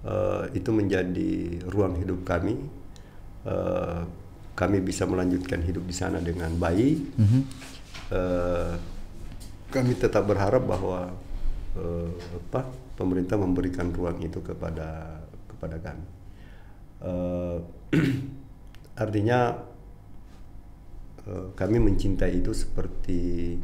eh, 0.00 0.52
itu 0.52 0.68
menjadi 0.70 1.32
ruang 1.64 1.96
hidup 1.96 2.20
kami. 2.22 2.60
Eh, 3.48 4.00
kami 4.52 4.84
bisa 4.84 5.08
melanjutkan 5.08 5.64
hidup 5.64 5.88
di 5.88 5.96
sana 5.96 6.20
dengan 6.20 6.52
baik. 6.54 7.16
Mhm. 7.16 7.40
Eh, 8.12 8.72
kami 9.70 9.92
tetap 9.94 10.26
berharap 10.26 10.60
bahwa 10.62 11.08
eh, 11.72 12.10
apa 12.36 12.66
pemerintah 13.00 13.40
memberikan 13.40 13.88
ruang 13.96 14.20
itu 14.20 14.44
kepada 14.44 15.24
kepada 15.48 15.80
kami. 15.80 16.06
Eh, 17.00 17.56
artinya 19.02 19.56
eh, 21.24 21.46
kami 21.56 21.80
mencintai 21.80 22.44
itu 22.44 22.52
seperti 22.52 23.56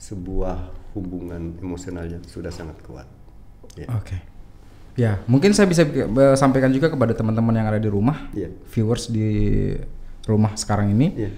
sebuah 0.00 0.72
hubungan 0.96 1.60
emosionalnya 1.60 2.24
sudah 2.24 2.48
sangat 2.48 2.80
kuat. 2.80 3.08
Ya. 3.76 3.88
Oke. 3.92 4.16
Ya, 4.94 5.18
mungkin 5.26 5.50
saya 5.50 5.66
bisa 5.66 5.82
sampaikan 6.38 6.70
juga 6.70 6.86
kepada 6.86 7.10
teman-teman 7.18 7.50
yang 7.50 7.66
ada 7.66 7.82
di 7.82 7.90
rumah, 7.90 8.30
Iya. 8.30 8.54
viewers 8.70 9.10
di 9.10 9.26
rumah 10.22 10.54
sekarang 10.54 10.94
ini. 10.94 11.10
Iya. 11.18 11.30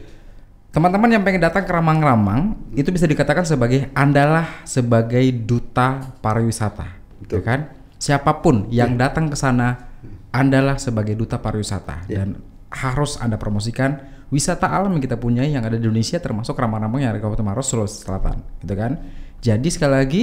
Teman-teman 0.77 1.09
yang 1.09 1.25
pengen 1.25 1.41
datang 1.41 1.65
ke 1.65 1.73
Ramang-Ramang 1.73 2.53
itu 2.77 2.93
bisa 2.93 3.09
dikatakan 3.09 3.49
sebagai 3.49 3.89
andalah 3.97 4.61
sebagai 4.69 5.25
duta 5.33 6.05
pariwisata, 6.21 6.85
Betul. 7.19 7.37
ya 7.37 7.43
kan? 7.43 7.61
Siapa 7.97 8.39
pun 8.39 8.69
yang 8.69 8.95
datang 8.95 9.27
ke 9.27 9.35
sana 9.35 9.89
andalah 10.31 10.77
sebagai 10.77 11.15
duta 11.15 11.37
pariwisata 11.37 12.05
Iya. 12.07 12.23
dan 12.23 12.29
harus 12.69 13.17
anda 13.17 13.37
promosikan 13.37 13.97
wisata 14.29 14.69
alam 14.69 14.91
yang 14.91 15.01
kita 15.01 15.17
punyai 15.17 15.49
yang 15.49 15.63
ada 15.63 15.75
di 15.75 15.83
Indonesia 15.83 16.19
termasuk 16.19 16.53
Ramang-Ramang 16.53 17.01
yang 17.01 17.11
ada 17.11 17.19
di 17.19 17.25
Kabupaten 17.25 17.47
Maros, 17.47 17.67
Sulawesi 17.67 18.03
Selatan, 18.03 18.43
gitu 18.61 18.75
kan? 18.75 19.01
Jadi 19.39 19.69
sekali 19.71 19.95
lagi 19.95 20.23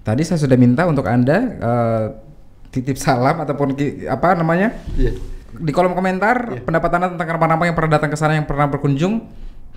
tadi 0.00 0.22
saya 0.22 0.38
sudah 0.38 0.56
minta 0.56 0.86
untuk 0.86 1.04
anda 1.04 1.36
eh, 1.52 2.04
titip 2.70 2.96
salam 2.96 3.36
ataupun 3.36 3.74
ki- 3.74 4.06
apa 4.06 4.32
namanya 4.32 4.72
Iya. 4.94 5.12
di 5.50 5.72
kolom 5.74 5.92
komentar 5.92 6.56
Iya. 6.56 6.62
pendapat 6.62 6.90
anda 6.94 7.06
tentang 7.10 7.28
ramang-ramang 7.28 7.66
yang 7.68 7.76
pernah 7.76 7.98
datang 7.98 8.08
ke 8.08 8.16
sana 8.16 8.32
yang 8.32 8.46
pernah 8.46 8.64
berkunjung 8.64 9.26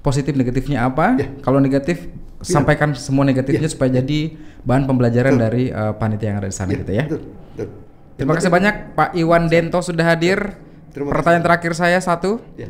positif 0.03 0.35
negatifnya 0.35 0.83
apa? 0.83 1.15
Iya. 1.15 1.27
kalau 1.39 1.57
negatif 1.57 2.11
sampaikan 2.43 2.91
semua 2.91 3.23
negatifnya 3.23 3.71
supaya 3.71 4.03
jadi 4.03 4.35
bahan 4.61 4.83
pembelajaran 4.83 5.39
dari 5.39 5.71
uh, 5.71 5.95
panitia 5.95 6.27
yang 6.29 6.39
ada 6.43 6.51
di 6.51 6.55
sana 6.55 6.69
Iya, 6.69 6.79
gitu 6.83 6.91
ya. 6.91 7.03
betul, 7.07 7.21
betul. 7.55 7.67
terima 8.19 8.33
kasih 8.35 8.51
banyak 8.51 8.75
Pak 8.93 9.09
Iwan 9.15 9.43
Dento 9.47 9.79
sudah 9.79 10.05
hadir. 10.05 10.59
Terima 10.91 11.09
pertanyaan 11.09 11.41
terakhir 11.41 11.71
saya 11.73 11.97
satu. 11.97 12.37
Ya. 12.53 12.67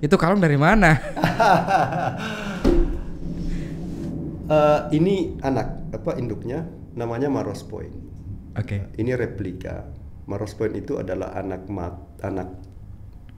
itu 0.00 0.16
kalung 0.16 0.40
dari 0.40 0.56
mana? 0.56 0.96
Eh, 4.50 4.80
ini 4.98 5.38
anak 5.46 5.94
apa 5.94 6.18
induknya 6.18 6.66
namanya 6.98 7.30
Maros 7.30 7.62
Point. 7.62 7.94
oke. 8.58 8.98
Ini 8.98 9.14
replika. 9.14 9.86
Maros 10.26 10.58
Point 10.58 10.74
itu 10.74 10.98
adalah 10.98 11.38
anak 11.38 11.70
mat, 11.70 11.94
anak 12.18 12.50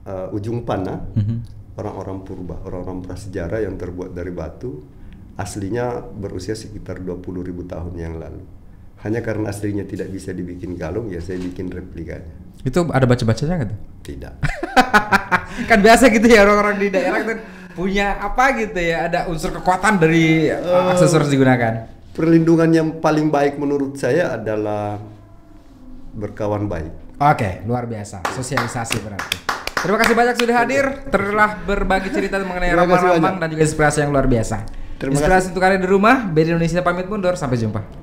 eh, 0.09 0.33
ujung 0.33 0.65
panah. 0.65 1.05
Mhm. 1.13 1.37
Orang-orang 1.77 2.17
purba, 2.21 2.55
orang-orang 2.65 3.05
prasejarah 3.05 3.65
yang 3.65 3.75
terbuat 3.77 4.13
dari 4.13 4.29
batu. 4.29 4.83
Aslinya 5.33 5.97
berusia 6.13 6.53
sekitar 6.53 7.01
20.000 7.01 7.47
ribu 7.49 7.65
tahun 7.65 7.93
yang 7.97 8.21
lalu. 8.21 8.45
Hanya 9.01 9.25
karena 9.25 9.49
aslinya 9.49 9.81
tidak 9.83 10.13
bisa 10.13 10.29
dibikin 10.29 10.77
kalung, 10.77 11.09
ya 11.09 11.19
saya 11.19 11.41
bikin 11.41 11.73
replikanya. 11.73 12.53
itu 12.63 12.79
ada 12.95 13.03
baca-bacanya 13.03 13.53
nggak 13.59 13.69
tuh 13.75 13.79
Tidak. 14.07 14.33
kan 15.69 15.79
biasa 15.83 16.07
gitu 16.15 16.31
ya 16.31 16.47
orang-orang 16.47 16.79
di 16.79 16.87
daerah 16.87 17.19
kan 17.27 17.37
punya 17.75 18.15
apa 18.23 18.55
gitu 18.55 18.79
ya 18.79 19.11
ada 19.11 19.19
unsur 19.27 19.51
kekuatan 19.51 19.99
dari 19.99 20.47
uh, 20.47 20.95
aksesoris 20.95 21.27
digunakan 21.27 21.91
Perlindungan 22.13 22.69
yang 22.69 22.89
paling 23.01 23.33
baik 23.33 23.57
menurut 23.57 23.97
saya 23.97 24.37
adalah 24.37 25.01
berkawan 26.13 26.69
baik. 26.69 27.17
Oke, 27.17 27.65
luar 27.65 27.89
biasa. 27.89 28.21
Sosialisasi 28.37 29.01
berarti. 29.01 29.52
Terima 29.83 29.97
kasih 29.99 30.15
banyak 30.15 30.35
sudah 30.39 30.55
hadir. 30.63 30.85
Telah 31.11 31.59
berbagi 31.67 32.09
cerita 32.15 32.39
mengenai 32.39 32.71
kasih 32.71 32.79
ramang-ramang 32.87 33.35
dan 33.35 33.47
juga 33.51 33.61
inspirasi 33.67 33.97
yang 34.07 34.15
luar 34.15 34.31
biasa. 34.31 34.63
Terima 34.95 35.19
inspirasi 35.19 35.45
untuk 35.51 35.59
kalian 35.59 35.81
di 35.83 35.89
rumah. 35.91 36.23
BD 36.23 36.55
Indonesia 36.55 36.79
pamit 36.79 37.11
mundur. 37.11 37.35
Sampai 37.35 37.59
jumpa. 37.59 38.02